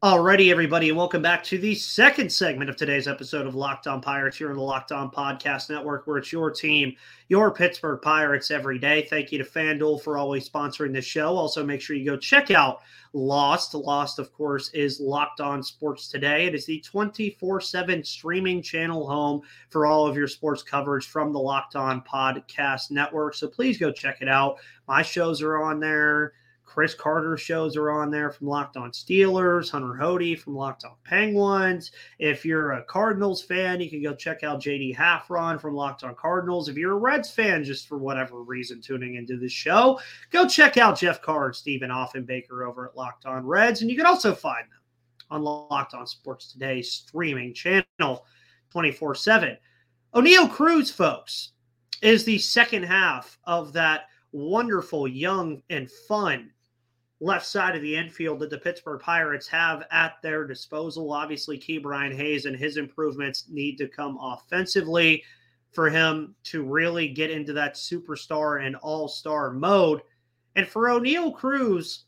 Alrighty, 0.00 0.52
everybody, 0.52 0.90
and 0.90 0.96
welcome 0.96 1.22
back 1.22 1.42
to 1.42 1.58
the 1.58 1.74
second 1.74 2.30
segment 2.30 2.70
of 2.70 2.76
today's 2.76 3.08
episode 3.08 3.48
of 3.48 3.56
Locked 3.56 3.88
On 3.88 4.00
Pirates 4.00 4.36
here 4.36 4.48
on 4.48 4.54
the 4.54 4.62
Locked 4.62 4.92
On 4.92 5.10
Podcast 5.10 5.70
Network, 5.70 6.06
where 6.06 6.18
it's 6.18 6.30
your 6.30 6.52
team, 6.52 6.94
your 7.26 7.52
Pittsburgh 7.52 8.00
Pirates 8.00 8.52
every 8.52 8.78
day. 8.78 9.08
Thank 9.10 9.32
you 9.32 9.38
to 9.38 9.44
FanDuel 9.44 10.00
for 10.00 10.16
always 10.16 10.48
sponsoring 10.48 10.92
this 10.92 11.04
show. 11.04 11.36
Also, 11.36 11.66
make 11.66 11.80
sure 11.80 11.96
you 11.96 12.04
go 12.04 12.16
check 12.16 12.52
out 12.52 12.82
Lost. 13.12 13.74
Lost, 13.74 14.20
of 14.20 14.32
course, 14.32 14.68
is 14.68 15.00
Locked 15.00 15.40
On 15.40 15.64
Sports 15.64 16.08
Today. 16.08 16.46
It 16.46 16.54
is 16.54 16.64
the 16.64 16.78
24 16.78 17.60
7 17.60 18.04
streaming 18.04 18.62
channel 18.62 19.04
home 19.04 19.42
for 19.68 19.84
all 19.84 20.06
of 20.06 20.16
your 20.16 20.28
sports 20.28 20.62
coverage 20.62 21.08
from 21.08 21.32
the 21.32 21.40
Locked 21.40 21.74
On 21.74 22.02
Podcast 22.02 22.92
Network. 22.92 23.34
So 23.34 23.48
please 23.48 23.78
go 23.78 23.90
check 23.90 24.18
it 24.20 24.28
out. 24.28 24.58
My 24.86 25.02
shows 25.02 25.42
are 25.42 25.60
on 25.60 25.80
there. 25.80 26.34
Chris 26.68 26.94
Carter 26.94 27.38
shows 27.38 27.78
are 27.78 27.90
on 27.90 28.10
there 28.10 28.30
from 28.30 28.46
Locked 28.46 28.76
On 28.76 28.90
Steelers, 28.90 29.70
Hunter 29.70 29.96
Hody 29.98 30.38
from 30.38 30.54
Locked 30.54 30.84
On 30.84 30.92
Penguins. 31.02 31.92
If 32.18 32.44
you're 32.44 32.72
a 32.72 32.84
Cardinals 32.84 33.42
fan, 33.42 33.80
you 33.80 33.88
can 33.88 34.02
go 34.02 34.14
check 34.14 34.44
out 34.44 34.60
JD 34.60 34.94
Haffron 34.94 35.58
from 35.58 35.74
Locked 35.74 36.04
On 36.04 36.14
Cardinals. 36.14 36.68
If 36.68 36.76
you're 36.76 36.92
a 36.92 36.98
Reds 36.98 37.30
fan, 37.30 37.64
just 37.64 37.88
for 37.88 37.96
whatever 37.96 38.42
reason 38.42 38.82
tuning 38.82 39.14
into 39.14 39.38
the 39.38 39.48
show, 39.48 39.98
go 40.30 40.46
check 40.46 40.76
out 40.76 40.98
Jeff 40.98 41.22
Carr 41.22 41.46
and 41.46 41.56
Stephen 41.56 41.88
Offenbaker 41.88 42.68
over 42.68 42.86
at 42.86 42.96
Locked 42.96 43.24
On 43.24 43.46
Reds. 43.46 43.80
And 43.80 43.90
you 43.90 43.96
can 43.96 44.06
also 44.06 44.34
find 44.34 44.64
them 44.64 44.80
on 45.30 45.42
Locked 45.42 45.94
On 45.94 46.06
Sports 46.06 46.52
Today 46.52 46.82
streaming 46.82 47.54
channel 47.54 48.26
24 48.72 49.14
7. 49.14 49.56
Oneil 50.14 50.50
Cruz, 50.50 50.90
folks, 50.90 51.52
is 52.02 52.26
the 52.26 52.38
second 52.38 52.82
half 52.82 53.38
of 53.44 53.72
that 53.72 54.02
wonderful, 54.32 55.08
young, 55.08 55.62
and 55.70 55.90
fun 55.90 56.50
left 57.20 57.46
side 57.46 57.74
of 57.74 57.82
the 57.82 57.96
infield 57.96 58.38
that 58.40 58.50
the 58.50 58.58
Pittsburgh 58.58 59.00
Pirates 59.00 59.48
have 59.48 59.84
at 59.90 60.22
their 60.22 60.46
disposal. 60.46 61.12
Obviously, 61.12 61.58
Ke'Bryan 61.58 62.14
Hayes 62.14 62.44
and 62.44 62.56
his 62.56 62.76
improvements 62.76 63.46
need 63.48 63.76
to 63.78 63.88
come 63.88 64.18
offensively 64.20 65.24
for 65.72 65.90
him 65.90 66.34
to 66.44 66.62
really 66.62 67.08
get 67.08 67.30
into 67.30 67.52
that 67.52 67.74
superstar 67.74 68.64
and 68.64 68.76
all 68.76 69.08
star 69.08 69.52
mode. 69.52 70.00
And 70.56 70.66
for 70.66 70.88
Oneil 70.88 71.34
Cruz, 71.34 72.04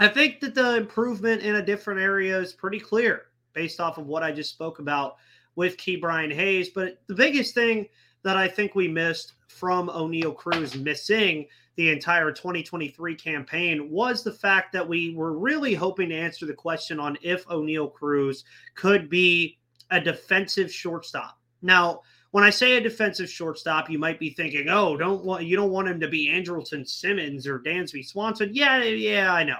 I 0.00 0.08
think 0.08 0.40
that 0.40 0.54
the 0.54 0.76
improvement 0.76 1.42
in 1.42 1.56
a 1.56 1.64
different 1.64 2.00
area 2.00 2.38
is 2.38 2.52
pretty 2.52 2.80
clear 2.80 3.26
based 3.52 3.80
off 3.80 3.98
of 3.98 4.06
what 4.06 4.22
I 4.22 4.32
just 4.32 4.50
spoke 4.50 4.78
about 4.78 5.16
with 5.56 5.76
Ke'Bryan 5.76 6.32
Hayes. 6.32 6.70
But 6.70 7.00
the 7.08 7.14
biggest 7.14 7.54
thing 7.54 7.88
that 8.22 8.36
I 8.36 8.48
think 8.48 8.74
we 8.74 8.88
missed 8.88 9.34
from 9.48 9.88
Oneil 9.88 10.36
Cruz 10.36 10.74
missing 10.76 11.46
the 11.76 11.90
entire 11.90 12.32
2023 12.32 13.14
campaign 13.14 13.88
was 13.90 14.24
the 14.24 14.32
fact 14.32 14.72
that 14.72 14.88
we 14.88 15.14
were 15.14 15.38
really 15.38 15.74
hoping 15.74 16.08
to 16.08 16.16
answer 16.16 16.44
the 16.44 16.52
question 16.52 16.98
on 16.98 17.16
if 17.22 17.46
Oneil 17.46 17.92
Cruz 17.92 18.44
could 18.74 19.08
be 19.08 19.58
a 19.90 20.00
defensive 20.00 20.72
shortstop. 20.72 21.38
Now, 21.62 22.00
when 22.32 22.44
I 22.44 22.50
say 22.50 22.76
a 22.76 22.80
defensive 22.80 23.30
shortstop, 23.30 23.88
you 23.88 23.98
might 23.98 24.18
be 24.18 24.30
thinking, 24.30 24.68
"Oh, 24.68 24.96
don't 24.96 25.24
want 25.24 25.44
you 25.44 25.56
don't 25.56 25.70
want 25.70 25.88
him 25.88 26.00
to 26.00 26.08
be 26.08 26.28
Andrelton 26.28 26.86
Simmons 26.86 27.46
or 27.46 27.60
Dansby 27.60 28.04
Swanson." 28.04 28.50
Yeah, 28.52 28.82
yeah, 28.82 29.32
I 29.32 29.44
know. 29.44 29.58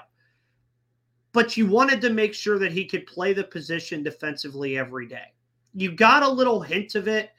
But 1.32 1.56
you 1.56 1.66
wanted 1.66 2.00
to 2.00 2.10
make 2.10 2.34
sure 2.34 2.58
that 2.58 2.72
he 2.72 2.84
could 2.84 3.06
play 3.06 3.32
the 3.32 3.44
position 3.44 4.02
defensively 4.02 4.76
every 4.76 5.06
day. 5.06 5.32
You 5.74 5.92
got 5.92 6.22
a 6.22 6.28
little 6.28 6.60
hint 6.60 6.94
of 6.94 7.08
it 7.08 7.30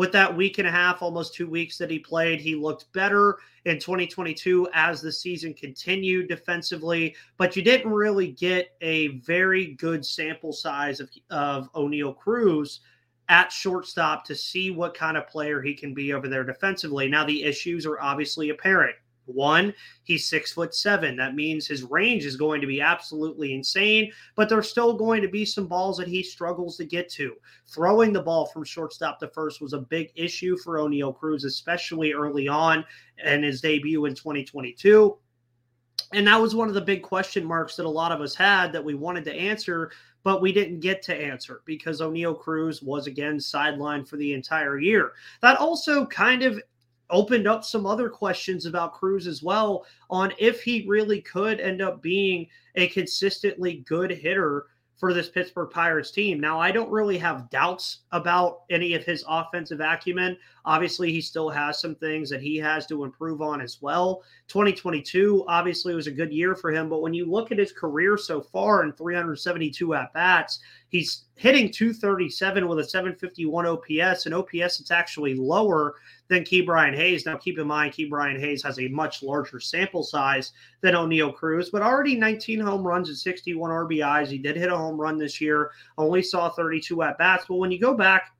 with 0.00 0.12
that 0.12 0.34
week 0.34 0.56
and 0.56 0.66
a 0.66 0.70
half, 0.70 1.02
almost 1.02 1.34
two 1.34 1.46
weeks 1.46 1.76
that 1.76 1.90
he 1.90 1.98
played, 1.98 2.40
he 2.40 2.54
looked 2.54 2.90
better 2.94 3.36
in 3.66 3.78
2022 3.78 4.66
as 4.72 5.02
the 5.02 5.12
season 5.12 5.52
continued 5.52 6.26
defensively, 6.26 7.14
but 7.36 7.54
you 7.54 7.60
didn't 7.60 7.92
really 7.92 8.28
get 8.28 8.70
a 8.80 9.08
very 9.18 9.74
good 9.74 10.02
sample 10.02 10.54
size 10.54 11.00
of, 11.00 11.10
of 11.28 11.70
Oneil 11.74 12.16
Cruz 12.16 12.80
at 13.28 13.52
shortstop 13.52 14.24
to 14.24 14.34
see 14.34 14.70
what 14.70 14.94
kind 14.94 15.18
of 15.18 15.28
player 15.28 15.60
he 15.60 15.74
can 15.74 15.92
be 15.92 16.14
over 16.14 16.28
there 16.28 16.44
defensively. 16.44 17.06
Now, 17.06 17.26
the 17.26 17.42
issues 17.42 17.84
are 17.84 18.00
obviously 18.00 18.48
apparent. 18.48 18.96
One, 19.32 19.74
he's 20.04 20.28
six 20.28 20.52
foot 20.52 20.74
seven. 20.74 21.16
That 21.16 21.34
means 21.34 21.66
his 21.66 21.82
range 21.82 22.24
is 22.24 22.36
going 22.36 22.60
to 22.60 22.66
be 22.66 22.80
absolutely 22.80 23.54
insane, 23.54 24.12
but 24.34 24.48
there's 24.48 24.68
still 24.68 24.94
going 24.94 25.22
to 25.22 25.28
be 25.28 25.44
some 25.44 25.66
balls 25.66 25.96
that 25.98 26.08
he 26.08 26.22
struggles 26.22 26.76
to 26.76 26.84
get 26.84 27.08
to. 27.10 27.34
Throwing 27.68 28.12
the 28.12 28.22
ball 28.22 28.46
from 28.46 28.64
shortstop 28.64 29.18
to 29.20 29.28
first 29.28 29.60
was 29.60 29.72
a 29.72 29.78
big 29.78 30.10
issue 30.14 30.56
for 30.56 30.78
Oneil 30.78 31.16
Cruz, 31.16 31.44
especially 31.44 32.12
early 32.12 32.48
on 32.48 32.84
in 33.24 33.42
his 33.42 33.60
debut 33.60 34.06
in 34.06 34.14
2022. 34.14 35.16
And 36.12 36.26
that 36.26 36.40
was 36.40 36.54
one 36.54 36.68
of 36.68 36.74
the 36.74 36.80
big 36.80 37.02
question 37.02 37.44
marks 37.44 37.76
that 37.76 37.86
a 37.86 37.88
lot 37.88 38.10
of 38.10 38.20
us 38.20 38.34
had 38.34 38.72
that 38.72 38.84
we 38.84 38.94
wanted 38.94 39.24
to 39.26 39.34
answer, 39.34 39.92
but 40.24 40.42
we 40.42 40.52
didn't 40.52 40.80
get 40.80 41.02
to 41.02 41.14
answer 41.14 41.62
because 41.64 42.00
Oneil 42.00 42.38
Cruz 42.38 42.82
was 42.82 43.06
again 43.06 43.36
sidelined 43.36 44.08
for 44.08 44.16
the 44.16 44.32
entire 44.32 44.78
year. 44.78 45.12
That 45.40 45.58
also 45.58 46.04
kind 46.06 46.42
of 46.42 46.60
opened 47.10 47.46
up 47.46 47.64
some 47.64 47.86
other 47.86 48.08
questions 48.08 48.66
about 48.66 48.94
Cruz 48.94 49.26
as 49.26 49.42
well 49.42 49.86
on 50.08 50.32
if 50.38 50.62
he 50.62 50.86
really 50.88 51.20
could 51.20 51.60
end 51.60 51.82
up 51.82 52.02
being 52.02 52.46
a 52.76 52.88
consistently 52.88 53.84
good 53.86 54.10
hitter 54.10 54.66
for 55.00 55.14
this 55.14 55.30
Pittsburgh 55.30 55.70
Pirates 55.70 56.10
team. 56.10 56.38
Now, 56.38 56.60
I 56.60 56.70
don't 56.70 56.90
really 56.90 57.16
have 57.16 57.48
doubts 57.48 58.00
about 58.12 58.64
any 58.68 58.92
of 58.92 59.02
his 59.02 59.24
offensive 59.26 59.80
acumen. 59.80 60.36
Obviously, 60.66 61.10
he 61.10 61.22
still 61.22 61.48
has 61.48 61.80
some 61.80 61.94
things 61.94 62.28
that 62.28 62.42
he 62.42 62.58
has 62.58 62.86
to 62.88 63.02
improve 63.02 63.40
on 63.40 63.62
as 63.62 63.80
well. 63.80 64.22
2022 64.48 65.46
obviously 65.48 65.94
was 65.94 66.06
a 66.06 66.12
good 66.12 66.30
year 66.30 66.54
for 66.54 66.70
him, 66.70 66.90
but 66.90 67.00
when 67.00 67.14
you 67.14 67.24
look 67.24 67.50
at 67.50 67.58
his 67.58 67.72
career 67.72 68.18
so 68.18 68.42
far 68.42 68.84
in 68.84 68.92
372 68.92 69.94
at 69.94 70.12
bats, 70.12 70.60
he's 70.90 71.24
hitting 71.36 71.70
237 71.70 72.68
with 72.68 72.78
a 72.80 72.84
751 72.84 73.66
OPS, 73.66 74.26
and 74.26 74.34
OPS 74.34 74.80
it's 74.80 74.90
actually 74.90 75.34
lower 75.34 75.94
than 76.28 76.44
Ke'Bryan 76.44 76.94
Hayes. 76.94 77.24
Now, 77.24 77.36
keep 77.36 77.58
in 77.58 77.66
mind, 77.66 77.94
Ke'Bryan 77.94 78.38
Hayes 78.38 78.62
has 78.62 78.78
a 78.78 78.88
much 78.88 79.22
larger 79.22 79.58
sample 79.58 80.02
size 80.02 80.52
than 80.82 80.94
Oneil 80.94 81.34
Cruz, 81.34 81.70
but 81.70 81.82
already 81.82 82.14
19 82.14 82.60
home 82.60 82.86
runs 82.86 83.08
and 83.08 83.16
61 83.16 83.70
RBIs. 83.70 84.28
He 84.28 84.38
did 84.38 84.56
hit 84.56 84.70
a 84.70 84.76
home 84.76 85.00
run 85.00 85.16
this 85.16 85.40
year, 85.40 85.70
only 85.96 86.22
saw 86.22 86.50
32 86.50 87.02
at 87.02 87.18
bats. 87.18 87.46
But 87.48 87.56
when 87.56 87.72
you 87.72 87.80
go 87.80 87.94
back 87.94 88.34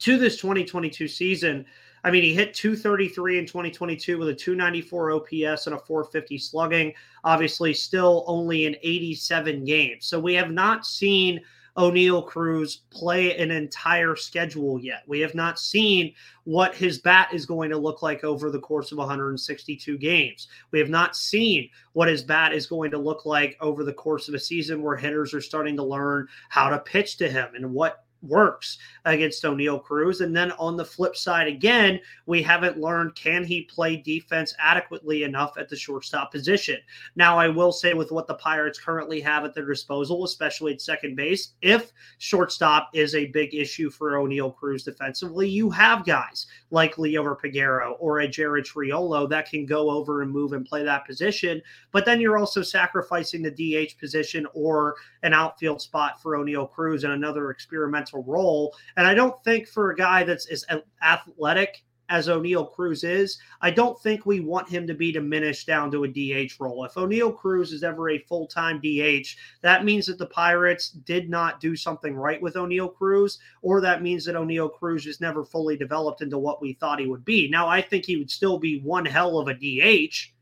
to 0.00 0.18
this 0.18 0.36
2022 0.38 1.06
season, 1.06 1.64
I 2.06 2.10
mean, 2.12 2.22
he 2.22 2.32
hit 2.32 2.54
233 2.54 3.40
in 3.40 3.46
2022 3.46 4.16
with 4.16 4.28
a 4.28 4.34
294 4.34 5.10
OPS 5.10 5.66
and 5.66 5.74
a 5.74 5.78
450 5.80 6.38
slugging. 6.38 6.94
Obviously, 7.24 7.74
still 7.74 8.22
only 8.28 8.66
in 8.66 8.76
87 8.80 9.64
games. 9.64 10.06
So 10.06 10.20
we 10.20 10.34
have 10.34 10.52
not 10.52 10.86
seen 10.86 11.40
Oneil 11.76 12.24
Cruz 12.24 12.82
play 12.90 13.36
an 13.36 13.50
entire 13.50 14.14
schedule 14.14 14.78
yet. 14.78 15.02
We 15.08 15.18
have 15.18 15.34
not 15.34 15.58
seen 15.58 16.14
what 16.44 16.76
his 16.76 17.00
bat 17.00 17.30
is 17.32 17.44
going 17.44 17.70
to 17.70 17.76
look 17.76 18.02
like 18.02 18.22
over 18.22 18.52
the 18.52 18.60
course 18.60 18.92
of 18.92 18.98
162 18.98 19.98
games. 19.98 20.46
We 20.70 20.78
have 20.78 20.88
not 20.88 21.16
seen 21.16 21.68
what 21.92 22.06
his 22.06 22.22
bat 22.22 22.52
is 22.52 22.68
going 22.68 22.92
to 22.92 22.98
look 22.98 23.26
like 23.26 23.56
over 23.60 23.82
the 23.82 23.92
course 23.92 24.28
of 24.28 24.34
a 24.34 24.38
season 24.38 24.80
where 24.80 24.96
hitters 24.96 25.34
are 25.34 25.40
starting 25.40 25.74
to 25.76 25.82
learn 25.82 26.28
how 26.50 26.68
to 26.68 26.78
pitch 26.78 27.16
to 27.16 27.28
him 27.28 27.48
and 27.56 27.74
what 27.74 28.05
works 28.28 28.78
against 29.04 29.42
Oneil 29.42 29.82
Cruz. 29.82 30.20
And 30.20 30.34
then 30.36 30.52
on 30.52 30.76
the 30.76 30.84
flip 30.84 31.16
side, 31.16 31.46
again, 31.46 32.00
we 32.26 32.42
haven't 32.42 32.78
learned 32.78 33.14
can 33.14 33.44
he 33.44 33.62
play 33.62 33.96
defense 33.96 34.54
adequately 34.58 35.22
enough 35.22 35.56
at 35.58 35.68
the 35.68 35.76
shortstop 35.76 36.32
position. 36.32 36.78
Now, 37.14 37.38
I 37.38 37.48
will 37.48 37.72
say 37.72 37.94
with 37.94 38.12
what 38.12 38.26
the 38.26 38.34
Pirates 38.34 38.78
currently 38.78 39.20
have 39.20 39.44
at 39.44 39.54
their 39.54 39.66
disposal, 39.66 40.24
especially 40.24 40.74
at 40.74 40.80
second 40.80 41.16
base, 41.16 41.54
if 41.62 41.92
shortstop 42.18 42.90
is 42.94 43.14
a 43.14 43.26
big 43.26 43.54
issue 43.54 43.90
for 43.90 44.12
Oneil 44.12 44.54
Cruz 44.54 44.84
defensively, 44.84 45.48
you 45.48 45.70
have 45.70 46.04
guys 46.04 46.46
like 46.70 46.96
Liover 46.96 47.36
Peguero 47.38 47.96
or 47.98 48.20
a 48.20 48.28
Jared 48.28 48.64
Triolo 48.64 49.28
that 49.28 49.48
can 49.48 49.66
go 49.66 49.90
over 49.90 50.22
and 50.22 50.30
move 50.30 50.52
and 50.52 50.66
play 50.66 50.84
that 50.84 51.06
position. 51.06 51.62
But 51.92 52.04
then 52.04 52.20
you're 52.20 52.38
also 52.38 52.62
sacrificing 52.62 53.42
the 53.42 53.50
DH 53.50 53.98
position 53.98 54.46
or 54.54 54.96
an 55.26 55.34
outfield 55.34 55.82
spot 55.82 56.22
for 56.22 56.38
Oneil 56.38 56.70
Cruz 56.70 57.02
and 57.02 57.12
another 57.12 57.50
experimental 57.50 58.22
role. 58.22 58.72
And 58.96 59.06
I 59.06 59.12
don't 59.12 59.42
think 59.42 59.66
for 59.66 59.90
a 59.90 59.96
guy 59.96 60.22
that's 60.22 60.46
as 60.46 60.64
athletic 61.02 61.82
as 62.08 62.28
Oneil 62.28 62.72
Cruz 62.72 63.02
is, 63.02 63.36
I 63.60 63.72
don't 63.72 64.00
think 64.00 64.24
we 64.24 64.38
want 64.38 64.68
him 64.68 64.86
to 64.86 64.94
be 64.94 65.10
diminished 65.10 65.66
down 65.66 65.90
to 65.90 66.04
a 66.04 66.08
DH 66.08 66.52
role. 66.60 66.84
If 66.84 66.94
Oneil 66.94 67.36
Cruz 67.36 67.72
is 67.72 67.82
ever 67.82 68.10
a 68.10 68.18
full 68.20 68.46
time 68.46 68.78
DH, 68.78 69.36
that 69.62 69.84
means 69.84 70.06
that 70.06 70.18
the 70.18 70.26
Pirates 70.26 70.90
did 70.90 71.28
not 71.28 71.58
do 71.58 71.74
something 71.74 72.14
right 72.14 72.40
with 72.40 72.54
Oneil 72.54 72.94
Cruz, 72.94 73.40
or 73.62 73.80
that 73.80 74.02
means 74.02 74.24
that 74.26 74.36
Oneil 74.36 74.72
Cruz 74.72 75.06
is 75.06 75.20
never 75.20 75.44
fully 75.44 75.76
developed 75.76 76.22
into 76.22 76.38
what 76.38 76.62
we 76.62 76.74
thought 76.74 77.00
he 77.00 77.08
would 77.08 77.24
be. 77.24 77.50
Now, 77.50 77.66
I 77.66 77.82
think 77.82 78.06
he 78.06 78.16
would 78.16 78.30
still 78.30 78.60
be 78.60 78.78
one 78.78 79.04
hell 79.04 79.40
of 79.40 79.48
a 79.48 79.54
DH. 79.54 80.32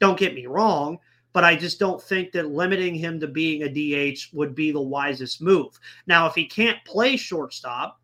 Don't 0.00 0.18
get 0.18 0.34
me 0.34 0.46
wrong 0.46 0.98
but 1.32 1.44
I 1.44 1.56
just 1.56 1.78
don't 1.78 2.02
think 2.02 2.32
that 2.32 2.50
limiting 2.50 2.94
him 2.94 3.18
to 3.20 3.26
being 3.26 3.62
a 3.62 3.68
DH 4.14 4.28
would 4.32 4.54
be 4.54 4.70
the 4.70 4.80
wisest 4.80 5.40
move. 5.40 5.78
Now, 6.06 6.26
if 6.26 6.34
he 6.34 6.46
can't 6.46 6.78
play 6.84 7.16
shortstop, 7.16 8.00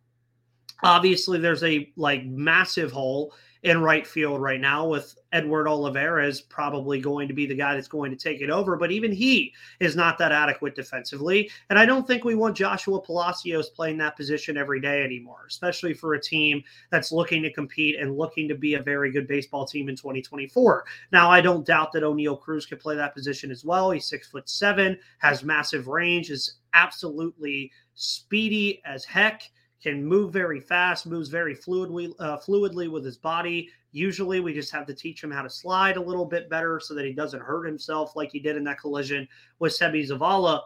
obviously 0.82 1.38
there's 1.38 1.64
a 1.64 1.92
like 1.96 2.24
massive 2.24 2.92
hole 2.92 3.34
in 3.62 3.80
right 3.80 4.06
field 4.06 4.40
right 4.40 4.60
now 4.60 4.86
with 4.86 5.18
Edward 5.32 5.68
Olivares 5.68 6.40
probably 6.40 7.00
going 7.00 7.28
to 7.28 7.34
be 7.34 7.46
the 7.46 7.54
guy 7.54 7.74
that's 7.74 7.88
going 7.88 8.10
to 8.10 8.16
take 8.16 8.40
it 8.40 8.50
over. 8.50 8.76
But 8.76 8.92
even 8.92 9.12
he 9.12 9.52
is 9.80 9.96
not 9.96 10.16
that 10.18 10.32
adequate 10.32 10.74
defensively. 10.74 11.50
And 11.68 11.78
I 11.78 11.84
don't 11.84 12.06
think 12.06 12.24
we 12.24 12.34
want 12.34 12.56
Joshua 12.56 13.00
Palacios 13.00 13.70
playing 13.70 13.98
that 13.98 14.16
position 14.16 14.56
every 14.56 14.80
day 14.80 15.02
anymore, 15.02 15.44
especially 15.48 15.92
for 15.92 16.14
a 16.14 16.20
team 16.20 16.62
that's 16.90 17.12
looking 17.12 17.42
to 17.42 17.52
compete 17.52 17.98
and 17.98 18.16
looking 18.16 18.48
to 18.48 18.54
be 18.54 18.74
a 18.74 18.82
very 18.82 19.10
good 19.10 19.26
baseball 19.26 19.66
team 19.66 19.88
in 19.88 19.96
2024. 19.96 20.84
Now, 21.12 21.30
I 21.30 21.40
don't 21.40 21.66
doubt 21.66 21.92
that 21.92 22.02
Oneil 22.02 22.40
Cruz 22.40 22.64
could 22.64 22.80
play 22.80 22.96
that 22.96 23.14
position 23.14 23.50
as 23.50 23.64
well. 23.64 23.90
He's 23.90 24.06
six 24.06 24.28
foot 24.28 24.48
seven, 24.48 24.98
has 25.18 25.42
massive 25.42 25.88
range, 25.88 26.30
is 26.30 26.54
absolutely 26.74 27.72
speedy 27.94 28.80
as 28.84 29.04
heck 29.04 29.42
can 29.82 30.04
move 30.04 30.32
very 30.32 30.60
fast, 30.60 31.06
moves 31.06 31.28
very 31.28 31.54
fluidly, 31.54 32.12
uh, 32.18 32.38
fluidly 32.38 32.90
with 32.90 33.04
his 33.04 33.16
body. 33.16 33.68
Usually, 33.92 34.40
we 34.40 34.52
just 34.52 34.72
have 34.72 34.86
to 34.86 34.94
teach 34.94 35.22
him 35.22 35.30
how 35.30 35.42
to 35.42 35.50
slide 35.50 35.96
a 35.96 36.02
little 36.02 36.26
bit 36.26 36.50
better 36.50 36.80
so 36.80 36.94
that 36.94 37.04
he 37.04 37.12
doesn't 37.12 37.40
hurt 37.40 37.64
himself 37.64 38.16
like 38.16 38.30
he 38.30 38.40
did 38.40 38.56
in 38.56 38.64
that 38.64 38.80
collision 38.80 39.28
with 39.58 39.72
Seby 39.72 40.08
Zavala. 40.08 40.62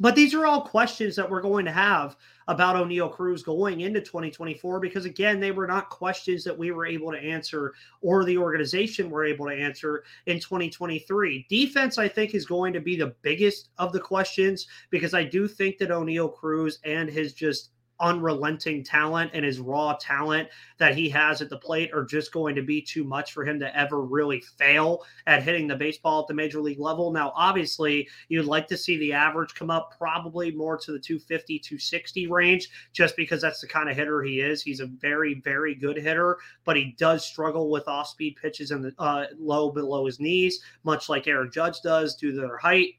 But 0.00 0.16
these 0.16 0.34
are 0.34 0.46
all 0.46 0.62
questions 0.62 1.14
that 1.16 1.28
we're 1.28 1.42
going 1.42 1.64
to 1.64 1.72
have 1.72 2.16
about 2.48 2.76
Oneil 2.76 3.12
Cruz 3.12 3.42
going 3.42 3.82
into 3.82 4.00
2024 4.00 4.80
because, 4.80 5.04
again, 5.04 5.38
they 5.38 5.52
were 5.52 5.66
not 5.66 5.90
questions 5.90 6.42
that 6.44 6.56
we 6.56 6.72
were 6.72 6.86
able 6.86 7.12
to 7.12 7.18
answer 7.18 7.74
or 8.00 8.24
the 8.24 8.38
organization 8.38 9.10
were 9.10 9.24
able 9.24 9.46
to 9.46 9.54
answer 9.54 10.04
in 10.26 10.40
2023. 10.40 11.46
Defense, 11.48 11.98
I 11.98 12.08
think, 12.08 12.34
is 12.34 12.46
going 12.46 12.72
to 12.72 12.80
be 12.80 12.96
the 12.96 13.14
biggest 13.22 13.68
of 13.78 13.92
the 13.92 14.00
questions 14.00 14.66
because 14.90 15.14
I 15.14 15.24
do 15.24 15.46
think 15.46 15.78
that 15.78 15.90
Oneil 15.90 16.34
Cruz 16.34 16.78
and 16.84 17.08
his 17.08 17.32
just 17.32 17.71
unrelenting 18.02 18.82
talent 18.82 19.30
and 19.32 19.44
his 19.44 19.60
raw 19.60 19.96
talent 19.98 20.48
that 20.78 20.96
he 20.96 21.08
has 21.08 21.40
at 21.40 21.48
the 21.48 21.56
plate 21.56 21.90
are 21.94 22.04
just 22.04 22.32
going 22.32 22.54
to 22.56 22.62
be 22.62 22.82
too 22.82 23.04
much 23.04 23.32
for 23.32 23.44
him 23.44 23.58
to 23.60 23.76
ever 23.78 24.02
really 24.02 24.40
fail 24.58 25.02
at 25.26 25.42
hitting 25.42 25.68
the 25.68 25.76
baseball 25.76 26.20
at 26.20 26.26
the 26.26 26.34
major 26.34 26.60
league 26.60 26.80
level. 26.80 27.12
Now, 27.12 27.32
obviously, 27.36 28.08
you'd 28.28 28.44
like 28.44 28.66
to 28.68 28.76
see 28.76 28.98
the 28.98 29.12
average 29.12 29.54
come 29.54 29.70
up 29.70 29.94
probably 29.96 30.50
more 30.50 30.76
to 30.78 30.92
the 30.92 30.98
250, 30.98 31.60
260 31.60 32.26
range, 32.26 32.68
just 32.92 33.16
because 33.16 33.40
that's 33.40 33.60
the 33.60 33.68
kind 33.68 33.88
of 33.88 33.96
hitter 33.96 34.22
he 34.22 34.40
is. 34.40 34.62
He's 34.62 34.80
a 34.80 34.86
very, 34.86 35.34
very 35.34 35.74
good 35.74 35.96
hitter, 35.96 36.38
but 36.64 36.76
he 36.76 36.96
does 36.98 37.24
struggle 37.24 37.70
with 37.70 37.86
off 37.86 38.08
speed 38.08 38.36
pitches 38.40 38.72
and 38.72 38.92
uh, 38.98 39.26
low 39.38 39.70
below 39.70 40.06
his 40.06 40.18
knees, 40.18 40.60
much 40.82 41.08
like 41.08 41.28
Aaron 41.28 41.50
Judge 41.52 41.80
does 41.80 42.16
due 42.16 42.32
to 42.32 42.40
their 42.40 42.58
height 42.58 42.96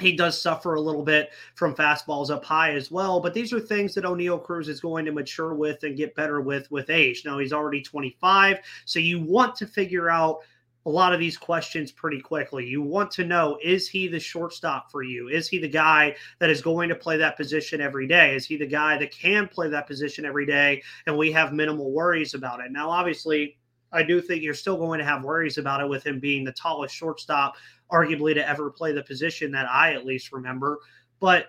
he 0.00 0.16
does 0.16 0.40
suffer 0.40 0.74
a 0.74 0.80
little 0.80 1.02
bit 1.02 1.30
from 1.54 1.74
fastballs 1.74 2.30
up 2.30 2.44
high 2.44 2.72
as 2.72 2.90
well, 2.90 3.20
but 3.20 3.34
these 3.34 3.52
are 3.52 3.60
things 3.60 3.94
that 3.94 4.04
Oneil 4.04 4.42
Cruz 4.42 4.68
is 4.68 4.80
going 4.80 5.04
to 5.04 5.12
mature 5.12 5.54
with 5.54 5.82
and 5.84 5.96
get 5.96 6.14
better 6.14 6.40
with 6.40 6.70
with 6.70 6.90
age. 6.90 7.24
Now 7.24 7.38
he's 7.38 7.52
already 7.52 7.82
25, 7.82 8.58
so 8.84 8.98
you 8.98 9.20
want 9.20 9.56
to 9.56 9.66
figure 9.66 10.10
out 10.10 10.40
a 10.86 10.90
lot 10.90 11.14
of 11.14 11.20
these 11.20 11.36
questions 11.36 11.90
pretty 11.90 12.20
quickly. 12.20 12.66
You 12.66 12.82
want 12.82 13.10
to 13.12 13.24
know 13.24 13.58
is 13.62 13.88
he 13.88 14.06
the 14.06 14.20
shortstop 14.20 14.90
for 14.90 15.02
you? 15.02 15.28
Is 15.28 15.48
he 15.48 15.58
the 15.58 15.68
guy 15.68 16.14
that 16.40 16.50
is 16.50 16.60
going 16.60 16.88
to 16.90 16.94
play 16.94 17.16
that 17.16 17.36
position 17.36 17.80
every 17.80 18.06
day? 18.06 18.34
Is 18.34 18.46
he 18.46 18.56
the 18.56 18.66
guy 18.66 18.98
that 18.98 19.10
can 19.10 19.48
play 19.48 19.68
that 19.70 19.86
position 19.86 20.24
every 20.24 20.44
day 20.44 20.82
and 21.06 21.16
we 21.16 21.32
have 21.32 21.52
minimal 21.52 21.90
worries 21.90 22.34
about 22.34 22.60
it? 22.60 22.70
Now, 22.70 22.90
obviously, 22.90 23.56
I 23.94 24.02
do 24.02 24.20
think 24.20 24.42
you're 24.42 24.54
still 24.54 24.76
going 24.76 24.98
to 24.98 25.04
have 25.04 25.22
worries 25.22 25.56
about 25.56 25.80
it 25.80 25.88
with 25.88 26.04
him 26.04 26.20
being 26.20 26.44
the 26.44 26.52
tallest 26.52 26.94
shortstop 26.94 27.54
arguably 27.90 28.34
to 28.34 28.48
ever 28.48 28.70
play 28.70 28.92
the 28.92 29.02
position 29.02 29.50
that 29.52 29.70
I 29.70 29.94
at 29.94 30.04
least 30.04 30.32
remember. 30.32 30.80
But 31.20 31.46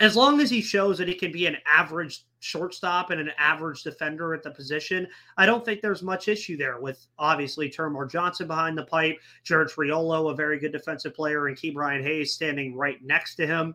as 0.00 0.14
long 0.14 0.40
as 0.40 0.50
he 0.50 0.60
shows 0.60 0.98
that 0.98 1.08
he 1.08 1.14
can 1.14 1.32
be 1.32 1.46
an 1.46 1.56
average 1.66 2.24
shortstop 2.40 3.10
and 3.10 3.20
an 3.20 3.32
average 3.36 3.82
defender 3.82 4.32
at 4.32 4.42
the 4.42 4.50
position, 4.50 5.08
I 5.36 5.46
don't 5.46 5.64
think 5.64 5.80
there's 5.80 6.02
much 6.02 6.28
issue 6.28 6.56
there 6.56 6.78
with 6.78 7.04
obviously 7.18 7.68
Termarr 7.68 8.08
Johnson 8.08 8.46
behind 8.46 8.78
the 8.78 8.84
pipe, 8.84 9.18
Jared 9.42 9.68
Triolo, 9.68 10.30
a 10.30 10.36
very 10.36 10.58
good 10.58 10.72
defensive 10.72 11.14
player, 11.14 11.48
and 11.48 11.56
Ke'Bryan 11.56 12.02
Hayes 12.02 12.34
standing 12.34 12.76
right 12.76 13.02
next 13.02 13.34
to 13.36 13.46
him. 13.46 13.74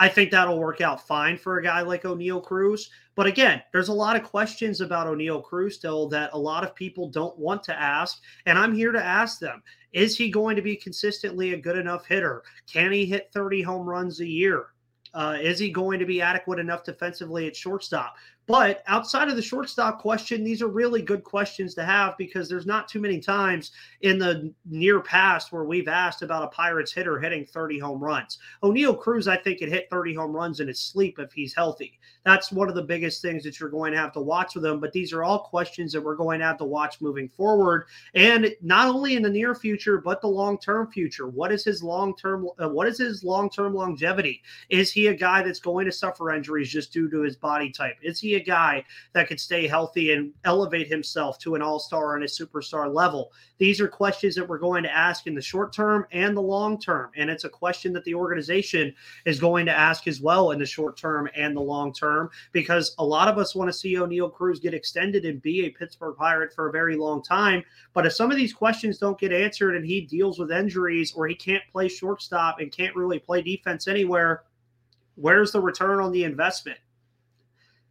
I 0.00 0.08
think 0.08 0.30
that'll 0.30 0.58
work 0.58 0.80
out 0.80 1.06
fine 1.06 1.36
for 1.36 1.58
a 1.58 1.62
guy 1.62 1.82
like 1.82 2.04
Oneil 2.04 2.42
Cruz. 2.42 2.88
But 3.16 3.26
again, 3.26 3.62
there's 3.70 3.88
a 3.88 3.92
lot 3.92 4.16
of 4.16 4.24
questions 4.24 4.80
about 4.80 5.06
Oneil 5.06 5.44
Cruz 5.44 5.74
still 5.74 6.08
that 6.08 6.30
a 6.32 6.38
lot 6.38 6.64
of 6.64 6.74
people 6.74 7.10
don't 7.10 7.38
want 7.38 7.62
to 7.64 7.78
ask. 7.78 8.22
And 8.46 8.58
I'm 8.58 8.74
here 8.74 8.92
to 8.92 9.04
ask 9.04 9.38
them 9.38 9.62
Is 9.92 10.16
he 10.16 10.30
going 10.30 10.56
to 10.56 10.62
be 10.62 10.74
consistently 10.74 11.52
a 11.52 11.60
good 11.60 11.76
enough 11.76 12.06
hitter? 12.06 12.42
Can 12.66 12.92
he 12.92 13.04
hit 13.04 13.30
30 13.34 13.60
home 13.60 13.86
runs 13.86 14.20
a 14.20 14.26
year? 14.26 14.68
Uh, 15.12 15.36
is 15.38 15.58
he 15.58 15.70
going 15.70 15.98
to 15.98 16.06
be 16.06 16.22
adequate 16.22 16.58
enough 16.58 16.82
defensively 16.82 17.46
at 17.46 17.54
shortstop? 17.54 18.14
But 18.50 18.82
outside 18.88 19.28
of 19.28 19.36
the 19.36 19.42
shortstop 19.42 20.00
question, 20.00 20.42
these 20.42 20.60
are 20.60 20.66
really 20.66 21.02
good 21.02 21.22
questions 21.22 21.72
to 21.74 21.84
have 21.84 22.18
because 22.18 22.48
there's 22.48 22.66
not 22.66 22.88
too 22.88 22.98
many 22.98 23.20
times 23.20 23.70
in 24.00 24.18
the 24.18 24.52
near 24.64 25.00
past 25.00 25.52
where 25.52 25.62
we've 25.62 25.86
asked 25.86 26.22
about 26.22 26.42
a 26.42 26.48
Pirates 26.48 26.92
hitter 26.92 27.20
hitting 27.20 27.46
30 27.46 27.78
home 27.78 28.02
runs. 28.02 28.38
Oneil 28.60 28.98
Cruz, 28.98 29.28
I 29.28 29.36
think, 29.36 29.60
could 29.60 29.68
hit 29.68 29.88
30 29.88 30.14
home 30.14 30.32
runs 30.32 30.58
in 30.58 30.66
his 30.66 30.80
sleep 30.80 31.20
if 31.20 31.32
he's 31.32 31.54
healthy. 31.54 32.00
That's 32.24 32.50
one 32.50 32.68
of 32.68 32.74
the 32.74 32.82
biggest 32.82 33.22
things 33.22 33.44
that 33.44 33.60
you're 33.60 33.70
going 33.70 33.92
to 33.92 33.98
have 33.98 34.12
to 34.14 34.20
watch 34.20 34.56
with 34.56 34.64
him. 34.64 34.80
But 34.80 34.92
these 34.92 35.12
are 35.12 35.22
all 35.22 35.38
questions 35.38 35.92
that 35.92 36.02
we're 36.02 36.16
going 36.16 36.40
to 36.40 36.46
have 36.46 36.58
to 36.58 36.64
watch 36.64 37.00
moving 37.00 37.28
forward, 37.28 37.86
and 38.14 38.52
not 38.60 38.88
only 38.88 39.14
in 39.14 39.22
the 39.22 39.30
near 39.30 39.54
future 39.54 39.98
but 39.98 40.20
the 40.20 40.26
long 40.26 40.58
term 40.58 40.90
future. 40.90 41.28
What 41.28 41.52
is 41.52 41.64
his 41.64 41.84
long 41.84 42.16
term? 42.16 42.48
Uh, 42.58 42.68
what 42.68 42.88
is 42.88 42.98
his 42.98 43.22
long 43.22 43.48
term 43.48 43.74
longevity? 43.74 44.42
Is 44.70 44.90
he 44.90 45.06
a 45.06 45.14
guy 45.14 45.42
that's 45.42 45.60
going 45.60 45.86
to 45.86 45.92
suffer 45.92 46.32
injuries 46.32 46.68
just 46.68 46.92
due 46.92 47.08
to 47.10 47.20
his 47.20 47.36
body 47.36 47.70
type? 47.70 47.96
Is 48.02 48.20
he 48.20 48.39
a 48.40 48.44
guy 48.44 48.84
that 49.12 49.28
could 49.28 49.40
stay 49.40 49.66
healthy 49.66 50.12
and 50.12 50.32
elevate 50.44 50.88
himself 50.88 51.38
to 51.40 51.54
an 51.54 51.62
all 51.62 51.78
star 51.78 52.14
and 52.14 52.24
a 52.24 52.26
superstar 52.26 52.92
level? 52.92 53.32
These 53.58 53.80
are 53.80 53.88
questions 53.88 54.34
that 54.34 54.48
we're 54.48 54.58
going 54.58 54.82
to 54.84 54.96
ask 54.96 55.26
in 55.26 55.34
the 55.34 55.42
short 55.42 55.72
term 55.72 56.06
and 56.12 56.36
the 56.36 56.40
long 56.40 56.80
term. 56.80 57.10
And 57.16 57.28
it's 57.28 57.44
a 57.44 57.48
question 57.48 57.92
that 57.92 58.04
the 58.04 58.14
organization 58.14 58.94
is 59.26 59.38
going 59.38 59.66
to 59.66 59.72
ask 59.72 60.06
as 60.06 60.20
well 60.20 60.52
in 60.52 60.58
the 60.58 60.66
short 60.66 60.96
term 60.96 61.28
and 61.36 61.56
the 61.56 61.60
long 61.60 61.92
term 61.92 62.30
because 62.52 62.94
a 62.98 63.04
lot 63.04 63.28
of 63.28 63.38
us 63.38 63.54
want 63.54 63.68
to 63.68 63.72
see 63.72 63.94
Oneil 63.94 64.32
Cruz 64.32 64.60
get 64.60 64.74
extended 64.74 65.24
and 65.24 65.42
be 65.42 65.66
a 65.66 65.70
Pittsburgh 65.70 66.16
Pirate 66.16 66.54
for 66.54 66.68
a 66.68 66.72
very 66.72 66.96
long 66.96 67.22
time. 67.22 67.62
But 67.92 68.06
if 68.06 68.14
some 68.14 68.30
of 68.30 68.36
these 68.36 68.52
questions 68.52 68.98
don't 68.98 69.18
get 69.18 69.32
answered 69.32 69.76
and 69.76 69.84
he 69.84 70.00
deals 70.00 70.38
with 70.38 70.50
injuries 70.50 71.12
or 71.12 71.26
he 71.26 71.34
can't 71.34 71.62
play 71.70 71.88
shortstop 71.88 72.60
and 72.60 72.72
can't 72.72 72.96
really 72.96 73.18
play 73.18 73.42
defense 73.42 73.88
anywhere, 73.88 74.44
where's 75.16 75.52
the 75.52 75.60
return 75.60 76.00
on 76.00 76.12
the 76.12 76.24
investment? 76.24 76.78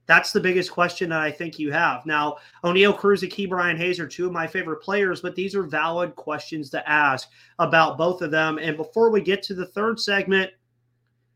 That's 0.10 0.32
the 0.32 0.40
biggest 0.40 0.72
question 0.72 1.12
that 1.12 1.22
I 1.22 1.30
think 1.30 1.60
you 1.60 1.72
have. 1.72 2.04
Now, 2.04 2.38
Oneil 2.64 2.98
Cruz 2.98 3.22
and 3.22 3.32
Brian 3.48 3.78
Hayes 3.78 4.00
are 4.00 4.08
two 4.08 4.26
of 4.26 4.32
my 4.32 4.48
favorite 4.48 4.82
players, 4.82 5.22
but 5.22 5.36
these 5.36 5.54
are 5.54 5.62
valid 5.62 6.16
questions 6.16 6.72
to 6.72 6.90
ask 6.90 7.30
about 7.60 7.96
both 7.96 8.24
of 8.24 8.32
them. 8.32 8.58
And 8.58 8.76
before 8.76 9.12
we 9.12 9.22
get 9.22 9.44
to 9.44 9.54
the 9.54 9.68
third 9.68 10.00
segment, 10.00 10.50